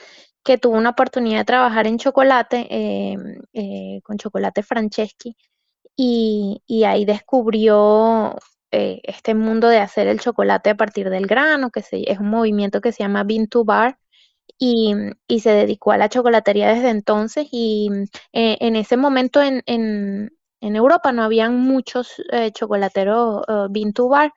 que 0.47 0.59
tuvo 0.59 0.77
una 0.77 0.91
oportunidad 0.91 1.41
de 1.41 1.45
trabajar 1.45 1.87
en 1.89 1.99
chocolate, 1.99 2.67
em, 2.71 3.43
eh, 3.53 4.01
con 4.05 4.17
chocolate 4.19 4.63
Franceschi, 4.63 5.37
y, 5.97 6.63
ahí 6.85 7.05
descubrió 7.05 8.37
eh, 8.73 9.01
este 9.05 9.35
mundo 9.35 9.69
de 9.69 9.79
hacer 9.79 10.09
el 10.09 10.21
chocolate 10.21 10.71
a 10.71 10.77
partir 10.77 11.11
del 11.11 11.27
grano, 11.27 11.71
que 11.71 11.81
es 11.81 12.19
un 12.21 12.31
movimiento 12.31 12.81
que 12.81 12.93
se 12.93 13.03
llama 13.05 13.25
Bean 13.25 13.49
to 13.49 13.65
Bar, 13.65 13.99
y, 14.59 14.95
se 15.41 15.51
dedicó 15.51 15.93
a 15.93 15.99
la 15.99 16.09
chocolatería 16.09 16.69
desde 16.75 16.91
entonces 16.91 17.49
y 17.53 17.91
eh, 18.33 18.59
en 18.61 18.77
ese 18.77 18.97
momento 18.97 19.43
en, 19.43 19.63
Europa 20.61 21.13
no 21.13 21.23
habían 21.25 21.61
muchos 21.61 22.15
chocolateros 22.53 23.45
bean 23.71 23.93
to 23.93 24.09
bar 24.09 24.33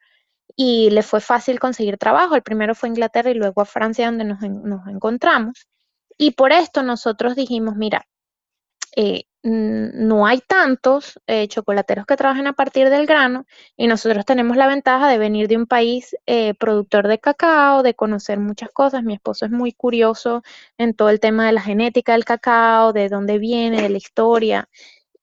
y 0.55 0.89
le 0.91 1.03
fue 1.03 1.21
fácil 1.21 1.59
conseguir 1.59 1.97
trabajo. 1.97 2.35
El 2.35 2.43
primero 2.43 2.75
fue 2.75 2.89
a 2.89 2.91
Inglaterra 2.91 3.31
y 3.31 3.35
luego 3.35 3.61
a 3.61 3.65
Francia 3.65 4.05
donde 4.07 4.25
nos 4.25 4.41
encontramos. 4.87 5.67
Y 6.21 6.31
por 6.31 6.51
esto 6.51 6.83
nosotros 6.83 7.35
dijimos, 7.35 7.77
mira, 7.77 8.05
eh, 8.95 9.23
no 9.41 10.27
hay 10.27 10.41
tantos 10.41 11.17
eh, 11.25 11.47
chocolateros 11.47 12.05
que 12.05 12.17
trabajen 12.17 12.45
a 12.47 12.53
partir 12.53 12.89
del 12.89 13.05
grano 13.05 13.45
y 13.77 13.87
nosotros 13.87 14.25
tenemos 14.25 14.57
la 14.57 14.67
ventaja 14.67 15.07
de 15.07 15.17
venir 15.17 15.47
de 15.47 15.55
un 15.55 15.65
país 15.65 16.13
eh, 16.25 16.55
productor 16.55 17.07
de 17.07 17.19
cacao, 17.19 17.81
de 17.83 17.93
conocer 17.93 18.37
muchas 18.37 18.69
cosas. 18.71 19.01
Mi 19.03 19.13
esposo 19.13 19.45
es 19.45 19.51
muy 19.51 19.71
curioso 19.71 20.43
en 20.77 20.93
todo 20.93 21.09
el 21.09 21.21
tema 21.21 21.45
de 21.45 21.53
la 21.53 21.61
genética 21.61 22.11
del 22.11 22.25
cacao, 22.25 22.91
de 22.91 23.07
dónde 23.07 23.37
viene, 23.39 23.81
de 23.81 23.89
la 23.89 23.97
historia 23.97 24.69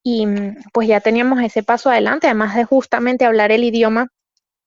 y 0.03 0.25
mm, 0.26 0.57
pues 0.73 0.88
ya 0.88 1.00
teníamos 1.00 1.43
ese 1.43 1.62
paso 1.62 1.91
adelante, 1.91 2.26
además 2.29 2.55
de 2.57 2.65
justamente 2.65 3.26
hablar 3.26 3.53
el 3.53 3.65
idioma 3.65 4.09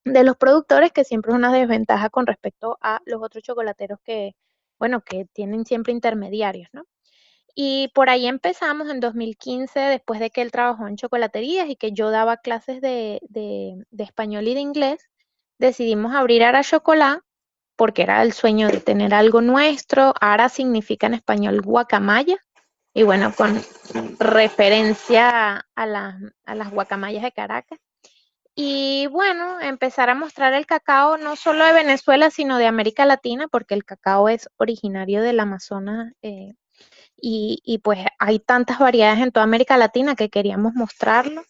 de 0.06 0.24
los 0.24 0.38
productores, 0.38 0.92
que 0.92 1.04
siempre 1.06 1.32
es 1.32 1.38
una 1.38 1.54
desventaja 1.54 2.10
con 2.12 2.28
respecto 2.28 2.78
a 2.82 3.02
los 3.06 3.22
otros 3.24 3.44
chocolateros 3.44 4.00
que, 4.04 4.36
bueno, 4.80 5.02
que 5.02 5.26
tienen 5.34 5.66
siempre 5.66 5.94
intermediarios, 5.94 6.70
¿no? 6.74 6.86
Y 7.56 7.90
por 7.94 8.10
ahí 8.10 8.28
empezamos 8.28 8.90
en 8.90 9.00
2015, 9.00 9.80
después 9.80 10.20
de 10.20 10.30
que 10.32 10.42
él 10.42 10.52
trabajó 10.52 10.88
en 10.88 10.96
chocolaterías 10.96 11.70
y 11.70 11.76
que 11.76 11.92
yo 11.92 12.10
daba 12.12 12.38
clases 12.38 12.82
de, 12.82 13.20
de- 13.30 13.84
español 13.98 14.48
y 14.48 14.54
de 14.54 14.62
inglés, 14.62 15.10
decidimos 15.58 16.14
abrir 16.16 16.44
Ara 16.44 16.64
Chocolat 16.64 17.22
porque 17.76 18.04
era 18.04 18.24
el 18.24 18.34
sueño 18.34 18.68
de 18.70 18.80
tener 18.82 19.14
algo 19.14 19.42
nuestro. 19.42 20.14
Ara 20.22 20.50
significa 20.50 21.08
en 21.08 21.16
español 21.16 21.62
guacamaya 21.62 22.38
y 22.94 23.04
bueno, 23.04 23.34
con 23.36 23.62
referencia 24.20 25.66
a 25.76 25.88
a 26.46 26.56
las 26.56 26.72
guacamayas 26.72 27.24
de 27.24 27.32
Caracas. 27.32 27.80
Y 28.62 29.08
bueno, 29.08 29.62
empezar 29.62 30.10
a 30.10 30.16
mostrar 30.16 30.54
el 30.54 30.66
cacao 30.66 31.18
no 31.18 31.38
solo 31.38 31.64
de 31.64 31.72
Venezuela, 31.72 32.30
sino 32.30 32.58
de 32.58 32.66
América 32.66 33.06
Latina, 33.06 33.48
porque 33.48 33.74
el 33.74 33.86
cacao 33.86 34.28
es 34.28 34.50
originario 34.58 35.22
del 35.22 35.40
Amazonas 35.40 36.12
eh, 36.22 36.56
y, 37.18 37.62
y 37.66 37.80
pues 37.80 38.00
hay 38.20 38.40
tantas 38.40 38.80
variedades 38.80 39.22
en 39.22 39.32
toda 39.32 39.46
América 39.46 39.78
Latina 39.78 40.16
que 40.16 40.30
queríamos 40.30 40.74
mostrarlo 40.76 41.44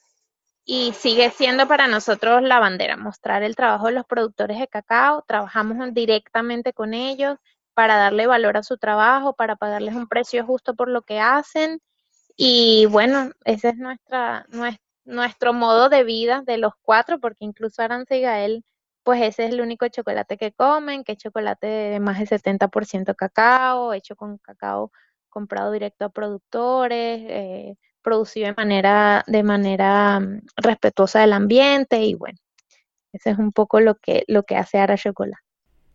y 0.65 0.93
sigue 0.93 1.31
siendo 1.31 1.67
para 1.67 1.87
nosotros 1.87 2.43
la 2.43 2.59
bandera, 2.59 2.97
mostrar 2.97 3.43
el 3.43 3.55
trabajo 3.55 3.87
de 3.87 3.93
los 3.93 4.05
productores 4.05 4.59
de 4.59 4.67
cacao. 4.67 5.23
Trabajamos 5.27 5.93
directamente 5.93 6.73
con 6.73 6.93
ellos 6.93 7.37
para 7.75 7.97
darle 7.97 8.27
valor 8.27 8.57
a 8.57 8.63
su 8.63 8.77
trabajo, 8.77 9.33
para 9.33 9.55
pagarles 9.57 9.95
un 9.95 10.07
precio 10.07 10.45
justo 10.45 10.75
por 10.75 10.89
lo 10.89 11.03
que 11.03 11.19
hacen. 11.19 11.81
Y 12.37 12.85
bueno, 12.87 13.31
ese 13.45 13.69
es 13.69 13.77
nuestra, 13.77 14.45
nues- 14.49 14.79
nuestro 15.09 15.53
modo 15.53 15.89
de 15.89 16.03
vida 16.03 16.43
de 16.45 16.57
los 16.57 16.73
cuatro, 16.81 17.19
porque 17.19 17.45
incluso 17.45 17.81
Aranza 17.81 18.15
y 18.15 18.21
Gael, 18.21 18.63
pues 19.03 19.21
ese 19.21 19.45
es 19.45 19.51
el 19.51 19.61
único 19.61 19.87
chocolate 19.87 20.37
que 20.37 20.51
comen, 20.53 21.03
que 21.03 21.13
es 21.13 21.17
chocolate 21.19 21.67
de 21.67 21.99
más 21.99 22.19
de 22.19 22.27
70% 22.27 23.15
cacao, 23.15 23.93
hecho 23.93 24.15
con 24.15 24.37
cacao 24.39 24.91
comprado 25.29 25.71
directo 25.71 26.05
a 26.05 26.09
productores, 26.09 27.19
eh, 27.29 27.75
producido 28.01 28.47
de 28.47 28.53
manera, 28.55 29.23
de 29.27 29.43
manera 29.43 30.19
mm, 30.19 30.41
respetuosa 30.57 31.21
del 31.21 31.33
ambiente 31.33 32.01
y 32.03 32.15
bueno, 32.15 32.37
ese 33.13 33.31
es 33.31 33.37
un 33.39 33.51
poco 33.51 33.79
lo 33.81 33.95
que, 33.95 34.23
lo 34.27 34.43
que 34.43 34.57
hace 34.57 34.79
Ara 34.79 34.97
Chocolate. 34.97 35.37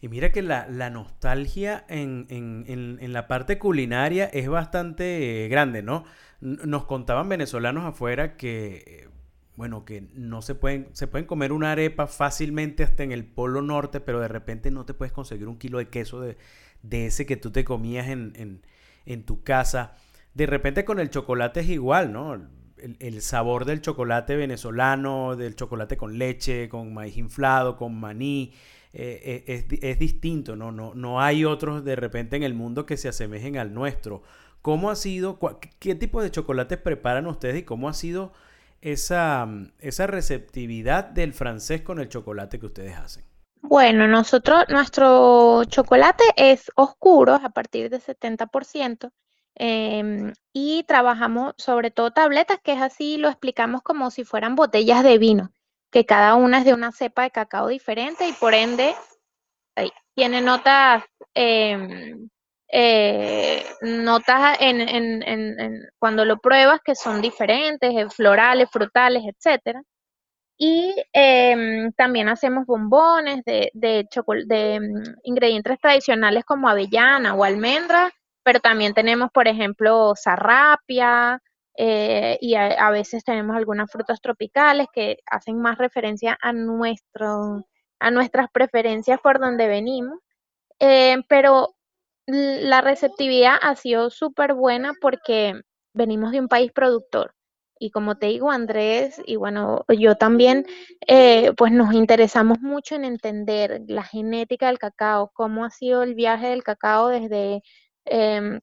Y 0.01 0.09
mira 0.09 0.31
que 0.33 0.43
la, 0.43 0.67
la 0.69 0.91
nostalgia 0.91 1.85
en, 1.89 2.27
en- 2.29 2.65
en- 2.69 2.99
en 3.01 3.13
la 3.15 3.27
parte 3.27 3.59
culinaria 3.59 4.27
es 4.27 4.49
bastante 4.49 5.47
eh, 5.47 5.49
grande, 5.49 5.83
¿no? 5.83 6.05
Nos 6.45 6.85
contaban 6.85 7.29
venezolanos 7.29 7.85
afuera 7.85 8.37
que, 8.37 8.85
eh, 8.87 9.09
bueno, 9.57 9.85
que 9.87 10.03
no 10.15 10.43
se 10.43 10.55
pueden, 10.55 10.89
se 10.93 11.07
pueden 11.07 11.27
comer 11.27 11.53
una 11.53 11.73
arepa 11.73 12.07
fácilmente 12.07 12.83
hasta 12.83 13.03
en 13.03 13.13
el 13.13 13.25
Polo 13.25 13.63
Norte, 13.63 14.01
pero 14.01 14.21
de 14.21 14.29
repente 14.29 14.71
no 14.71 14.85
te 14.85 14.95
puedes 14.95 15.13
conseguir 15.13 15.49
un 15.49 15.59
kilo 15.59 15.79
de 15.79 15.89
queso 15.89 16.21
de, 16.21 16.37
de 16.83 17.07
ese 17.07 17.25
que 17.27 17.37
tú 17.37 17.51
te 17.51 17.65
comías 17.65 18.09
en, 18.09 18.33
en- 18.37 18.63
en 19.07 19.25
tu 19.25 19.43
casa. 19.43 19.95
De 20.35 20.47
repente 20.47 20.85
con 20.85 20.99
el 21.01 21.11
chocolate 21.11 21.61
es 21.61 21.69
igual, 21.71 22.13
¿no? 22.13 22.35
El, 22.35 22.97
el 23.01 23.23
sabor 23.23 23.65
del 23.65 23.81
chocolate 23.81 24.37
venezolano, 24.37 25.37
del 25.37 25.55
chocolate 25.57 25.97
con 25.97 26.19
leche, 26.19 26.69
con 26.69 26.93
maíz 26.93 27.17
inflado, 27.17 27.77
con 27.77 27.99
maní 27.99 28.53
eh, 28.93 29.45
eh, 29.47 29.67
es, 29.71 29.83
es 29.83 29.99
distinto, 29.99 30.57
¿no? 30.57 30.73
No, 30.73 30.95
no 30.95 31.21
hay 31.21 31.45
otros 31.45 31.85
de 31.85 31.97
repente 31.97 32.37
en 32.37 32.43
el 32.43 32.55
mundo 32.55 32.85
que 32.87 32.97
se 32.97 33.09
asemejen 33.09 33.57
al 33.57 33.73
nuestro. 33.75 34.23
¿Cómo 34.65 34.89
ha 34.89 34.97
sido, 34.97 35.39
qué 35.79 35.95
tipo 35.95 36.23
de 36.23 36.31
chocolates 36.31 36.79
preparan 36.79 37.27
ustedes 37.27 37.57
y 37.59 37.63
cómo 37.65 37.87
ha 37.87 37.93
sido 37.93 38.33
esa, 38.81 39.45
mm, 39.45 39.73
esa 39.79 40.07
receptividad 40.07 41.05
del 41.05 41.35
francés 41.35 41.83
con 41.83 42.01
el 42.01 42.09
chocolate 42.09 42.59
que 42.59 42.65
ustedes 42.65 42.97
hacen? 42.97 43.27
Bueno, 43.61 44.09
nosotros, 44.09 44.65
nuestro 44.71 45.65
chocolate 45.65 46.25
es 46.37 46.71
oscuro 46.77 47.35
a 47.35 47.51
partir 47.51 47.91
de 47.91 48.01
70% 48.01 49.13
em, 49.55 50.33
y 50.55 50.85
trabajamos 50.85 51.53
sobre 51.59 51.91
todo 51.91 52.13
tabletas, 52.13 52.59
que 52.65 52.73
es 52.73 52.81
así, 52.81 53.19
lo 53.19 53.29
explicamos 53.29 53.83
como 53.83 54.11
si 54.11 54.25
fueran 54.25 54.55
botellas 54.55 55.05
de 55.05 55.19
vino, 55.19 55.51
que 55.91 56.07
cada 56.07 56.37
una 56.37 56.61
es 56.61 56.65
de 56.65 56.73
una 56.73 56.91
cepa 56.91 57.25
de 57.25 57.33
cacao 57.33 57.69
diferente 57.69 58.27
y 58.27 58.33
por 58.33 58.55
ende 58.55 58.95
ahí, 59.77 59.93
tiene 60.15 60.41
notas, 60.41 61.05
em, 61.35 62.31
eh, 62.69 63.65
notas 63.83 64.57
en, 64.61 65.89
cuando 65.99 66.25
lo 66.25 66.39
pruebas 66.39 66.81
que 66.85 66.95
son 66.95 67.21
diferentes, 67.21 67.95
eh, 67.95 68.09
florales, 68.11 68.69
frutales, 68.71 69.23
etcétera. 69.27 69.83
Y 70.59 70.95
em, 71.13 71.93
también 71.93 72.29
hacemos 72.29 72.67
bombones 72.67 73.43
de, 73.45 73.71
mm, 73.75 75.03
ingredientes 75.25 75.79
tradicionales 75.81 76.45
como 76.45 76.69
avellana 76.69 77.35
o 77.35 77.45
almendra, 77.45 78.13
pero 78.45 78.61
también 78.61 78.95
tenemos, 78.95 79.31
por 79.33 79.49
ejemplo, 79.49 80.15
zarrapia 80.17 81.41
eh, 81.77 82.39
y 82.41 82.55
a, 82.57 82.91
veces 82.91 83.25
tenemos 83.25 83.57
algunas 83.57 83.91
frutas 83.91 84.21
tropicales 84.21 84.87
que 84.93 85.19
hacen 85.27 85.61
más 85.61 85.79
referencia 85.79 86.39
a 86.41 86.53
nuestro, 86.53 87.67
a 88.01 88.11
nuestras 88.11 88.49
preferencias 88.53 89.21
por 89.21 89.41
donde 89.41 89.69
venimos. 89.69 90.19
Pero 91.29 91.75
la 92.27 92.81
receptividad 92.81 93.57
ha 93.61 93.77
sido 93.77 94.11
súper 94.11 94.55
buena 94.55 94.93
porque 95.01 95.61
venimos 95.93 96.33
de 96.33 96.41
un 96.41 96.49
país 96.49 96.73
productor. 96.73 97.35
Y 97.79 97.91
como 97.91 98.17
te 98.17 98.27
digo, 98.29 98.51
Andrés, 98.51 99.21
y 99.27 99.37
bueno, 99.37 99.85
yo 99.89 100.15
también, 100.17 100.65
eh, 101.07 101.53
pues 101.57 101.73
nos 101.73 101.93
interesamos 101.93 102.61
mucho 102.61 102.95
en 102.95 103.05
entender 103.05 103.83
la 103.89 104.05
genética 104.05 104.69
del 104.69 104.79
cacao, 104.79 105.31
cómo 105.35 105.65
ha 105.65 105.71
sido 105.71 106.03
el 106.03 106.15
viaje 106.15 106.49
del 106.49 106.63
cacao 106.63 107.09
desde, 107.09 107.63
em, 108.05 108.61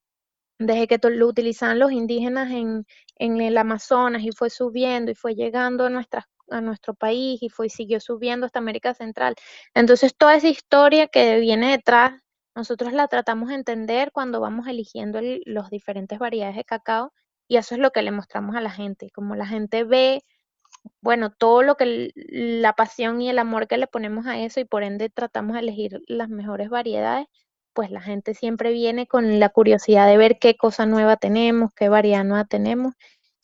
desde 0.60 0.88
que 0.88 1.00
lo 1.10 1.28
utilizaban 1.28 1.80
los 1.80 1.92
indígenas 1.92 2.52
en, 2.52 2.86
en 3.18 3.42
el 3.42 3.58
Amazonas 3.58 4.24
y 4.24 4.32
fue 4.32 4.50
subiendo 4.50 5.12
y 5.12 5.16
fue 5.16 5.36
llegando 5.36 5.86
a 5.86 5.90
nuestras, 5.90 6.26
a 6.50 6.62
nuestro 6.62 6.94
país 6.96 7.42
y 7.44 7.50
fue 7.50 7.70
siguió 7.70 8.00
subiendo 8.00 8.46
hasta 8.46 8.60
América 8.60 8.94
Central. 8.94 9.36
Entonces, 9.74 10.16
toda 10.18 10.36
esa 10.36 10.50
historia 10.50 11.08
que 11.08 11.40
viene 11.40 11.72
detrás, 11.72 12.21
nosotros 12.56 12.94
la 12.94 13.08
tratamos 13.08 13.50
de 13.50 13.56
entender 13.56 14.12
cuando 14.12 14.40
vamos 14.42 14.68
eligiendo 14.68 15.20
el- 15.20 15.42
los 15.46 15.70
diferentes 15.70 16.20
variedades 16.20 16.56
de 16.58 16.66
cacao 16.66 17.14
y 17.48 17.58
eso 17.58 17.76
es 17.76 17.82
lo 17.82 17.92
que 17.92 18.02
le 18.04 18.12
mostramos 18.12 18.56
a 18.56 18.62
la 18.62 18.72
gente. 18.72 19.10
Como 19.12 19.36
la 19.36 19.46
gente 19.48 19.84
ve 19.84 20.24
bueno, 21.02 21.32
todo 21.32 21.64
lo 21.64 21.76
que 21.76 22.12
la 22.16 22.74
pasión 22.74 23.22
y 23.22 23.30
el 23.30 23.40
amor 23.40 23.68
que 23.68 23.78
le 23.78 23.88
ponemos 23.88 24.26
a 24.28 24.40
eso 24.40 24.60
y 24.60 24.66
por 24.66 24.84
ende 24.84 25.10
tratamos 25.10 25.54
de 25.56 25.62
elegir 25.62 26.02
las 26.08 26.30
mejores 26.30 26.70
variedades, 26.70 27.28
pues 27.74 27.92
la 27.92 28.02
gente 28.02 28.34
siempre 28.36 28.72
viene 28.74 29.08
con 29.08 29.40
la 29.40 29.50
curiosidad 29.50 30.08
de 30.08 30.18
ver 30.18 30.40
qué 30.40 30.56
cosa 30.58 30.86
nueva 30.86 31.18
tenemos, 31.18 31.72
qué 31.76 31.90
variedad 31.90 32.24
nueva 32.26 32.46
tenemos 32.46 32.94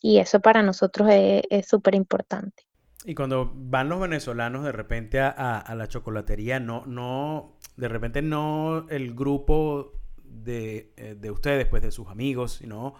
y 0.01 0.19
eso 0.19 0.39
para 0.41 0.63
nosotros 0.63 1.09
es 1.11 1.67
súper 1.67 1.95
importante. 1.95 2.66
Y 3.05 3.15
cuando 3.15 3.51
van 3.55 3.89
los 3.89 3.99
venezolanos 3.99 4.63
de 4.63 4.71
repente 4.71 5.19
a, 5.19 5.29
a- 5.29 5.75
la 5.75 5.87
chocolatería, 5.87 6.59
no, 6.59 6.85
no, 6.85 7.57
de 7.75 7.87
repente 7.87 8.21
no 8.21 8.87
el 8.89 9.13
grupo 9.13 9.93
de, 10.23 10.91
eh, 10.97 11.15
de 11.17 11.31
ustedes, 11.31 11.67
pues 11.67 11.81
de 11.83 11.91
sus 11.91 12.07
amigos, 12.07 12.53
sino 12.53 12.95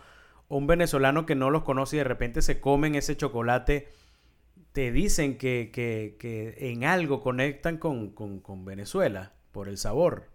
un 0.50 0.68
venezolano 0.68 1.25
que 1.25 1.36
no 1.36 1.50
los 1.50 1.63
conoce 1.63 1.98
y 1.98 2.00
de 2.00 2.06
repente 2.06 2.42
se 2.42 2.60
comen 2.60 2.96
ese 2.96 3.18
chocolate, 3.18 3.89
te 4.72 4.92
dicen 4.92 5.38
que, 5.38 5.72
que, 5.74 6.56
en 6.72 6.84
algo 6.86 7.22
conectan 7.22 7.77
con, 7.77 8.13
Venezuela 8.63 9.34
por 9.51 9.68
el 9.68 9.77
sabor. 9.77 10.30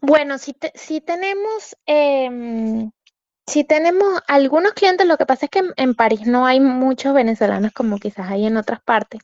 Bueno, 0.00 0.38
si, 0.38 0.56
si 0.74 1.00
tenemos 1.00 1.76
em, 1.86 2.90
si 3.46 3.64
tenemos 3.64 4.22
algunos 4.28 4.72
clientes, 4.72 5.06
lo 5.06 5.16
que 5.16 5.26
pasa 5.26 5.46
es 5.46 5.50
que 5.50 5.62
en, 5.76 5.94
París 5.94 6.26
no 6.26 6.46
hay 6.46 6.60
muchos 6.60 7.12
venezolanos 7.14 7.72
como 7.72 7.98
quizás 7.98 8.30
hay 8.30 8.46
en 8.46 8.56
otras 8.56 8.80
partes, 8.82 9.20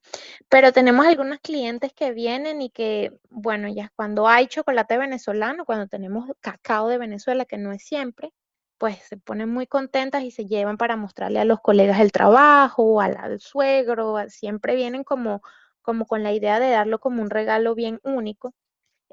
pero 0.49 0.73
tenemos 0.73 1.07
algunos 1.07 1.39
clientes 1.41 1.93
que 1.93 2.13
vienen 2.13 2.61
y 2.63 2.71
que, 2.71 3.19
bueno, 3.31 3.69
ya 3.69 3.93
cuando 3.97 4.29
hay 4.29 4.49
chocolate 4.49 4.99
venezolano, 4.99 5.65
cuando 5.65 5.87
tenemos 5.87 6.29
cacao 6.41 6.89
de 6.89 6.99
Venezuela, 6.99 7.45
que 7.45 7.59
no 7.59 7.73
es 7.73 7.83
siempre, 7.85 8.33
pues 8.79 8.99
se 9.09 9.17
ponen 9.17 9.51
muy 9.51 9.67
contentas 9.67 10.23
y 10.23 10.31
se 10.31 10.47
llevan 10.47 10.79
para 10.79 10.97
mostrarle 10.97 11.41
a 11.41 11.45
los 11.45 11.61
colegas 11.61 12.01
el 12.01 12.13
trabajo, 12.13 13.01
al 13.01 13.41
suegro, 13.41 14.17
siempre 14.29 14.75
vienen 14.77 15.05
como, 15.05 15.43
como 15.83 16.07
con 16.07 16.23
la 16.23 16.33
idea 16.33 16.61
de 16.61 16.71
darlo 16.71 17.01
como 17.01 17.23
un 17.23 17.31
regalo 17.31 17.75
bien 17.75 18.01
único. 18.05 18.55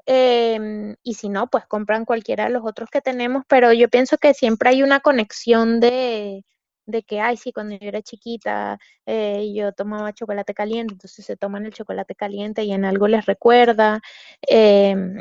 Em, 0.06 0.96
y 1.02 1.14
si 1.14 1.28
no, 1.28 1.48
pues 1.48 1.66
compran 1.66 2.04
cualquiera 2.04 2.44
de 2.44 2.50
los 2.50 2.64
otros 2.64 2.88
que 2.90 3.00
tenemos, 3.00 3.44
pero 3.48 3.72
yo 3.72 3.88
pienso 3.88 4.18
que 4.18 4.34
siempre 4.34 4.70
hay 4.70 4.82
una 4.82 5.00
conexión 5.00 5.80
de, 5.80 6.44
de 6.86 7.02
que, 7.02 7.20
ay, 7.20 7.36
sí, 7.36 7.52
cuando 7.52 7.74
yo 7.76 7.88
era 7.88 8.02
chiquita 8.02 8.78
eh, 9.06 9.52
yo 9.54 9.72
tomaba 9.72 10.12
chocolate 10.12 10.54
caliente, 10.54 10.94
entonces 10.94 11.24
se 11.24 11.36
toman 11.36 11.66
el 11.66 11.72
chocolate 11.74 12.14
caliente 12.14 12.62
y 12.64 12.72
en 12.72 12.84
algo 12.84 13.08
les 13.08 13.26
recuerda. 13.26 14.00
Em, 14.42 15.16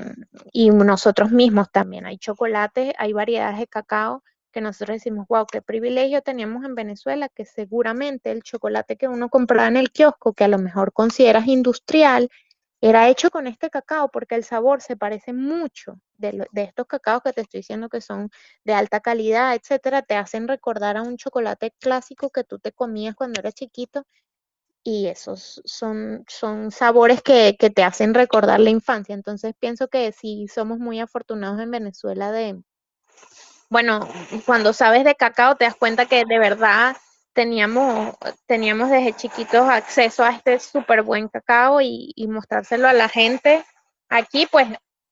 y 0.53 0.69
nosotros 0.69 1.31
mismos 1.31 1.71
también, 1.71 2.05
hay 2.05 2.17
chocolate, 2.17 2.93
hay 2.97 3.13
variedades 3.13 3.59
de 3.59 3.67
cacao 3.67 4.23
que 4.51 4.61
nosotros 4.61 4.95
decimos, 4.95 5.27
wow, 5.27 5.45
qué 5.51 5.61
privilegio 5.61 6.21
teníamos 6.21 6.63
en 6.63 6.75
Venezuela, 6.75 7.27
que 7.27 7.43
seguramente 7.45 8.31
el 8.31 8.41
chocolate 8.41 8.95
que 8.95 9.09
uno 9.09 9.29
compraba 9.29 9.67
en 9.67 9.75
el 9.75 9.91
kiosco, 9.91 10.33
que 10.33 10.45
a 10.45 10.47
lo 10.47 10.57
mejor 10.59 10.93
consideras 10.93 11.47
industrial, 11.47 12.29
era 12.89 13.09
hecho 13.09 13.31
con 13.31 13.47
este 13.47 13.71
cacao 13.71 14.09
porque 14.09 14.35
el 14.35 14.43
sabor 14.43 14.79
se 14.79 14.95
parece 14.95 15.33
mucho 15.33 15.99
de, 16.17 16.47
estos 16.53 16.85
cacaos 16.85 17.23
que 17.23 17.33
te 17.33 17.41
estoy 17.41 17.61
diciendo 17.61 17.89
que 17.89 17.99
son 17.99 18.29
de 18.63 18.73
alta 18.73 18.99
calidad, 18.99 19.55
etcétera, 19.55 20.03
te 20.03 20.15
hacen 20.15 20.47
recordar 20.47 20.95
a 20.95 21.01
un 21.01 21.17
chocolate 21.17 21.73
clásico 21.79 22.29
que 22.29 22.43
tú 22.43 22.59
te 22.59 22.71
comías 22.71 23.15
cuando 23.15 23.39
eras 23.39 23.55
chiquito 23.55 24.05
y 24.83 25.07
esos 25.07 25.63
son, 25.65 26.25
son 26.27 26.69
sabores 26.69 27.23
que, 27.23 27.55
que 27.57 27.71
te 27.71 27.83
hacen 27.83 28.13
recordar 28.13 28.59
la 28.59 28.69
infancia. 28.69 29.15
Entonces 29.15 29.55
pienso 29.59 29.87
que 29.87 30.11
sí 30.11 30.47
somos 30.47 30.77
muy 30.77 30.99
afortunados 30.99 31.59
en 31.59 31.71
Venezuela 31.71 32.31
de, 32.31 32.61
bueno, 33.67 34.07
cuando 34.45 34.73
sabes 34.73 35.03
de 35.05 35.15
cacao 35.15 35.55
te 35.55 35.65
das 35.65 35.75
cuenta 35.75 36.05
que 36.05 36.23
de 36.23 36.37
verdad 36.37 36.95
teníamos, 37.35 38.15
teníamos 38.47 38.89
desde 38.89 39.13
chiquitos 39.13 39.67
acceso 39.67 40.23
a 40.23 40.31
este 40.31 40.57
súper 40.57 41.03
buen 41.03 41.27
cacao 41.27 41.81
y, 41.81 42.13
mostrárselo 42.27 42.87
a 42.87 42.93
la 42.93 43.09
gente 43.09 43.63
aquí, 44.09 44.47
pues 44.49 44.67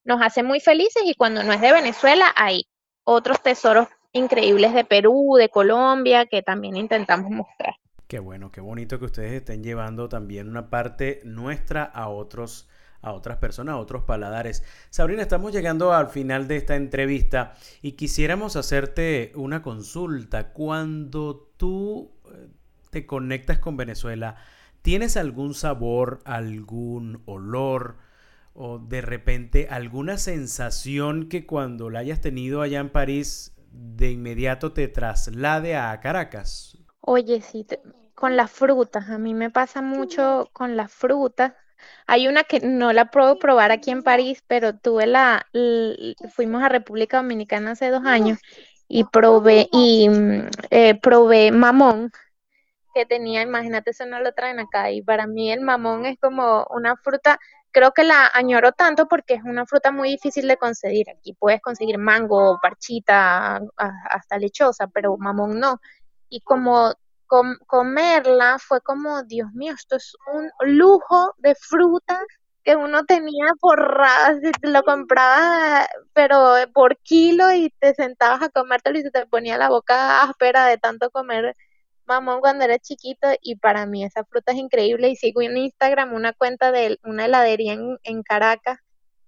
nos 0.06 0.22
hace 0.22 0.42
muy 0.42 0.60
felices 0.60 1.04
y 1.06 1.16
cuando 1.16 1.44
no 1.44 1.54
es 1.54 1.62
de 1.62 1.74
Venezuela 1.74 2.34
hay 2.36 2.66
otros 3.04 3.44
tesoros 3.44 3.90
increíbles 4.14 4.74
de 4.74 4.86
Perú, 4.86 5.36
de 5.38 5.50
Colombia, 5.50 6.26
que 6.26 6.42
también 6.42 6.78
intentamos 6.78 7.30
mostrar. 7.30 7.76
Qué 8.08 8.20
bueno, 8.20 8.52
qué 8.52 8.62
bonito 8.62 9.00
que 9.00 9.06
ustedes 9.06 9.34
estén 9.34 9.64
llevando 9.64 10.08
también 10.08 10.48
una 10.48 10.70
parte 10.70 11.20
nuestra 11.26 11.84
a 11.84 12.08
otros 12.08 12.70
a 13.02 13.12
otras 13.12 13.38
personas, 13.38 13.74
a 13.74 13.80
otros 13.80 14.04
paladares. 14.04 14.64
Sabrina, 14.90 15.22
estamos 15.22 15.52
llegando 15.52 15.94
al 15.94 16.08
final 16.08 16.48
de 16.48 16.56
esta 16.56 16.78
entrevista 16.78 17.54
y 17.82 17.92
quisiéramos 17.92 18.56
hacerte 18.56 19.34
una 19.36 19.62
consulta. 19.62 20.54
Cuando 20.54 21.52
tú 21.58 22.13
te 22.94 23.06
conectas 23.06 23.60
con 23.60 23.76
Venezuela, 23.76 24.38
¿tienes 24.82 25.18
algún 25.18 25.54
sabor, 25.54 26.22
algún 26.24 27.22
olor 27.26 27.98
o 28.54 28.80
de 28.80 29.02
repente 29.02 29.68
alguna 29.70 30.18
sensación 30.18 31.28
que 31.28 31.46
cuando 31.46 31.90
la 31.90 32.00
hayas 32.00 32.22
tenido 32.22 32.62
allá 32.62 32.80
en 32.80 32.90
París 32.90 33.54
de 33.72 34.12
inmediato 34.12 34.72
te 34.72 34.88
traslade 34.88 35.76
a 35.76 36.00
Caracas? 36.00 36.78
Oye, 37.02 37.42
sí, 37.42 37.66
con 38.16 38.38
las 38.38 38.52
frutas, 38.52 39.10
a 39.10 39.18
mí 39.18 39.34
me 39.34 39.50
pasa 39.50 39.82
mucho 39.82 40.50
con 40.54 40.78
las 40.78 40.92
frutas. 40.92 41.54
Hay 42.08 42.28
una 42.28 42.44
que 42.44 42.62
no 42.62 42.94
la 42.94 43.12
puedo 43.12 43.38
probar 43.40 43.72
aquí 43.72 43.92
en 43.92 44.04
París, 44.04 44.44
pero 44.48 44.78
tuve 44.78 45.08
la, 45.08 45.48
fuimos 46.34 46.64
a 46.64 46.70
República 46.70 47.18
Dominicana 47.18 47.72
hace 47.72 47.90
dos 47.90 48.06
años 48.06 48.40
y 48.88 49.04
probé 49.06 49.68
y 49.72 50.08
mm, 50.08 50.48
eh, 50.70 50.96
probé 51.02 51.52
mamón 51.52 52.12
que 52.94 53.06
tenía, 53.06 53.42
imagínate, 53.42 53.92
eso 53.92 54.06
no 54.06 54.20
lo 54.20 54.34
traen 54.34 54.60
acá. 54.60 54.92
Y 54.92 55.02
para 55.02 55.28
mí 55.28 55.52
el 55.52 55.62
mamón 55.62 56.06
es 56.06 56.18
como 56.20 56.66
una 56.70 56.96
fruta, 56.98 57.40
creo 57.72 57.92
que 57.94 58.04
la 58.04 58.30
añoro 58.34 58.72
tanto 58.74 59.08
porque 59.08 59.36
es 59.36 59.44
una 59.44 59.66
fruta 59.66 59.92
muy 59.92 60.10
difícil 60.10 60.48
de 60.48 60.58
conseguir. 60.58 61.10
Aquí 61.10 61.34
puedes 61.34 61.62
conseguir 61.62 61.98
mango, 61.98 62.60
parchita, 62.62 63.62
hasta 63.78 64.38
lechosa, 64.38 64.88
pero 64.88 65.18
mamón 65.18 65.60
no. 65.60 65.80
Y 66.30 66.42
como 66.42 66.94
comerla 67.68 68.58
fue 68.60 68.82
como, 68.82 69.24
Dios 69.24 69.52
mío, 69.54 69.74
esto 69.74 69.96
es 69.96 70.16
un 70.34 70.50
lujo 70.62 71.34
de 71.38 71.56
fruta 71.56 72.20
que 72.64 72.76
uno 72.76 73.04
tenía 73.06 73.48
porradas, 73.60 74.38
lo 74.62 74.84
compraba 74.84 75.88
pero 76.14 76.56
por 76.74 76.98
kilo 77.00 77.52
y 77.52 77.70
te 77.80 77.94
sentabas 77.96 78.42
a 78.44 78.50
comértelo 78.50 79.00
y 79.00 79.02
se 79.02 79.12
te 79.12 79.26
ponía 79.26 79.58
la 79.58 79.70
boca 79.70 80.22
áspera 80.24 80.68
de 80.68 80.78
tanto 80.78 81.10
comer 81.12 81.56
mamón 82.06 82.42
cuando 82.42 82.66
era 82.66 82.80
chiquito 82.80 83.28
y 83.42 83.56
para 83.56 83.86
mí 83.86 84.04
esa 84.04 84.24
fruta 84.26 84.52
es 84.52 84.58
increíble 84.58 85.10
y 85.10 85.16
sigo 85.16 85.42
en 85.42 85.58
Instagram 85.58 86.14
una 86.14 86.34
cuenta 86.34 86.72
de 86.72 87.00
una 87.04 87.26
heladería 87.26 87.78
en, 88.04 88.24
Caracas 88.24 88.80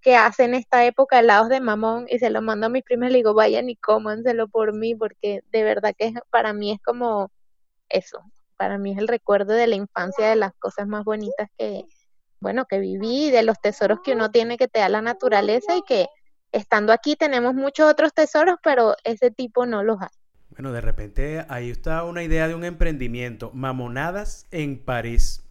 que 0.01 0.15
hace 0.15 0.43
en 0.43 0.55
esta 0.55 0.85
época 0.85 1.19
helados 1.19 1.49
de 1.49 1.59
mamón 1.61 2.05
y 2.09 2.19
se 2.19 2.29
lo 2.29 2.41
mando 2.41 2.67
a 2.67 2.69
mis 2.69 2.83
primas 2.83 3.09
y 3.09 3.13
le 3.13 3.17
digo 3.19 3.33
vayan 3.33 3.69
y 3.69 3.75
cómanselo 3.75 4.47
por 4.47 4.73
mí 4.73 4.95
porque 4.95 5.41
de 5.51 5.63
verdad 5.63 5.95
que 5.97 6.13
para 6.29 6.53
mí 6.53 6.71
es 6.71 6.79
como 6.83 7.31
eso, 7.89 8.19
para 8.57 8.77
mí 8.77 8.91
es 8.91 8.97
el 8.97 9.07
recuerdo 9.07 9.53
de 9.53 9.67
la 9.67 9.75
infancia 9.75 10.29
de 10.29 10.35
las 10.35 10.53
cosas 10.59 10.87
más 10.87 11.03
bonitas 11.03 11.49
que, 11.57 11.85
bueno, 12.39 12.65
que 12.65 12.79
viví, 12.79 13.31
de 13.31 13.43
los 13.43 13.59
tesoros 13.59 13.99
que 14.03 14.13
uno 14.13 14.31
tiene 14.31 14.57
que 14.57 14.67
te 14.67 14.79
da 14.79 14.89
la 14.89 15.01
naturaleza 15.01 15.75
y 15.75 15.81
que 15.83 16.07
estando 16.51 16.93
aquí 16.93 17.15
tenemos 17.15 17.53
muchos 17.53 17.89
otros 17.91 18.13
tesoros, 18.13 18.57
pero 18.63 18.95
ese 19.03 19.31
tipo 19.31 19.65
no 19.65 19.83
los 19.83 20.01
hay. 20.01 20.09
Bueno, 20.55 20.71
de 20.71 20.81
repente 20.81 21.45
ahí 21.49 21.69
está 21.69 22.03
una 22.05 22.23
idea 22.23 22.47
de 22.47 22.55
un 22.55 22.63
emprendimiento, 22.63 23.51
mamonadas 23.53 24.47
en 24.51 24.79
París. 24.79 25.45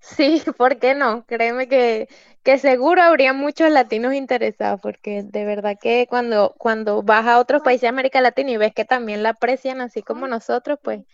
Sí, 0.00 0.42
¿por 0.56 0.78
qué 0.78 0.94
no? 0.94 1.24
Créeme 1.26 1.68
que, 1.68 2.08
que 2.42 2.58
seguro 2.58 3.02
habría 3.02 3.32
muchos 3.32 3.70
latinos 3.70 4.14
interesados, 4.14 4.80
porque 4.80 5.22
de 5.22 5.44
verdad 5.44 5.76
que 5.80 6.06
cuando, 6.08 6.54
cuando 6.58 7.02
vas 7.02 7.26
a 7.26 7.38
otros 7.38 7.62
países 7.62 7.82
de 7.82 7.88
América 7.88 8.20
Latina 8.20 8.50
y 8.50 8.56
ves 8.56 8.74
que 8.74 8.84
también 8.84 9.22
la 9.22 9.30
aprecian 9.30 9.80
así 9.80 10.02
como 10.02 10.26
nosotros, 10.26 10.78
pues 10.82 11.04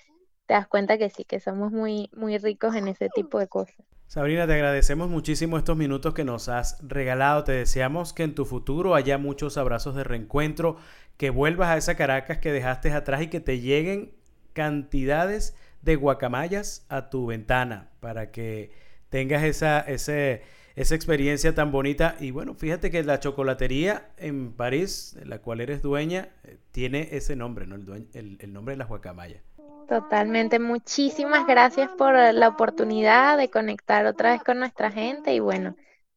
te 0.46 0.54
das 0.54 0.68
cuenta 0.68 0.98
que 0.98 1.10
sí, 1.10 1.24
que 1.24 1.40
somos 1.40 1.72
muy, 1.72 2.10
muy 2.12 2.38
ricos 2.38 2.74
en 2.74 2.88
ese 2.88 3.08
tipo 3.08 3.38
de 3.38 3.48
cosas. 3.48 3.76
Sabrina, 4.08 4.46
te 4.46 4.52
agradecemos 4.52 5.08
muchísimo 5.08 5.58
estos 5.58 5.76
minutos 5.76 6.14
que 6.14 6.24
nos 6.24 6.48
has 6.48 6.78
regalado. 6.80 7.42
Te 7.42 7.52
deseamos 7.52 8.12
que 8.12 8.22
en 8.22 8.36
tu 8.36 8.44
futuro 8.44 8.94
haya 8.94 9.18
muchos 9.18 9.58
abrazos 9.58 9.96
de 9.96 10.04
reencuentro, 10.04 10.76
que 11.16 11.30
vuelvas 11.30 11.68
a 11.68 11.76
esa 11.76 11.94
Caracas 11.96 12.38
que 12.38 12.52
dejaste 12.52 12.92
atrás 12.92 13.22
y 13.22 13.28
que 13.28 13.40
te 13.40 13.60
lleguen 13.60 14.12
cantidades 14.52 15.56
de 15.82 15.96
guacamayas 15.96 16.84
a 16.88 17.10
tu 17.10 17.26
ventana 17.26 17.88
para 18.00 18.30
que 18.30 18.72
tengas 19.08 19.44
esa, 19.44 19.80
esa 19.80 20.94
experiencia 20.94 21.54
tan 21.54 21.70
bonita. 21.70 22.16
Y 22.20 22.30
bueno, 22.30 22.54
fíjate 22.54 22.90
que 22.90 23.02
la 23.04 23.20
chocolatería 23.20 24.08
en 24.16 24.52
París, 24.52 25.16
de 25.18 25.26
la 25.26 25.38
cual 25.38 25.60
eres 25.60 25.82
dueña, 25.82 26.28
eh, 26.44 26.58
tiene 26.72 27.08
ese 27.12 27.36
nombre, 27.36 27.66
¿no? 27.66 27.76
El, 27.76 28.38
el 28.40 28.52
nombre 28.52 28.74
de 28.74 28.78
las 28.78 28.88
guacamayas. 28.88 29.42
Totalmente. 29.88 30.58
Muchísimas 30.58 31.46
gracias 31.46 31.88
por 31.96 32.14
la 32.14 32.48
oportunidad 32.48 33.38
de 33.38 33.48
conectar 33.48 34.04
otra 34.06 34.32
vez 34.32 34.42
con 34.42 34.58
nuestra 34.58 34.90
gente 34.90 35.32
y 35.32 35.38
bueno, 35.38 35.76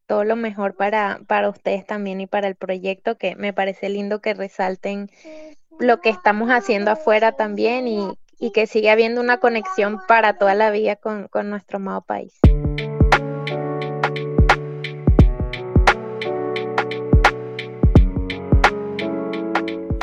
todo 0.09 0.23
lo 0.23 0.35
mejor 0.35 0.73
para, 0.73 1.21
para 1.27 1.49
ustedes 1.49 1.85
también 1.85 2.19
y 2.19 2.25
para 2.25 2.47
el 2.47 2.55
proyecto, 2.55 3.15
que 3.15 3.35
me 3.35 3.53
parece 3.53 3.89
lindo 3.89 4.21
que 4.21 4.33
resalten 4.33 5.11
lo 5.79 6.01
que 6.01 6.09
estamos 6.09 6.49
haciendo 6.49 6.89
afuera 6.89 7.33
también 7.33 7.87
y, 7.87 8.17
y 8.39 8.51
que 8.51 8.65
siga 8.65 8.93
habiendo 8.93 9.21
una 9.21 9.37
conexión 9.37 9.99
para 10.07 10.39
toda 10.39 10.55
la 10.55 10.71
vida 10.71 10.95
con, 10.95 11.27
con 11.27 11.51
nuestro 11.51 11.77
amado 11.77 12.01
país. 12.01 12.33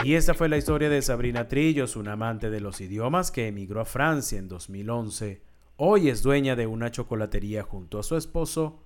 Y 0.04 0.14
esta 0.14 0.34
fue 0.34 0.48
la 0.48 0.56
historia 0.56 0.88
de 0.88 1.02
Sabrina 1.02 1.48
Trillos, 1.48 1.96
una 1.96 2.12
amante 2.12 2.48
de 2.48 2.60
los 2.60 2.80
idiomas 2.80 3.32
que 3.32 3.48
emigró 3.48 3.80
a 3.80 3.84
Francia 3.84 4.38
en 4.38 4.46
2011. 4.46 5.42
Hoy 5.78 6.10
es 6.10 6.22
dueña 6.22 6.54
de 6.54 6.68
una 6.68 6.92
chocolatería 6.92 7.64
junto 7.64 7.98
a 7.98 8.04
su 8.04 8.16
esposo 8.16 8.85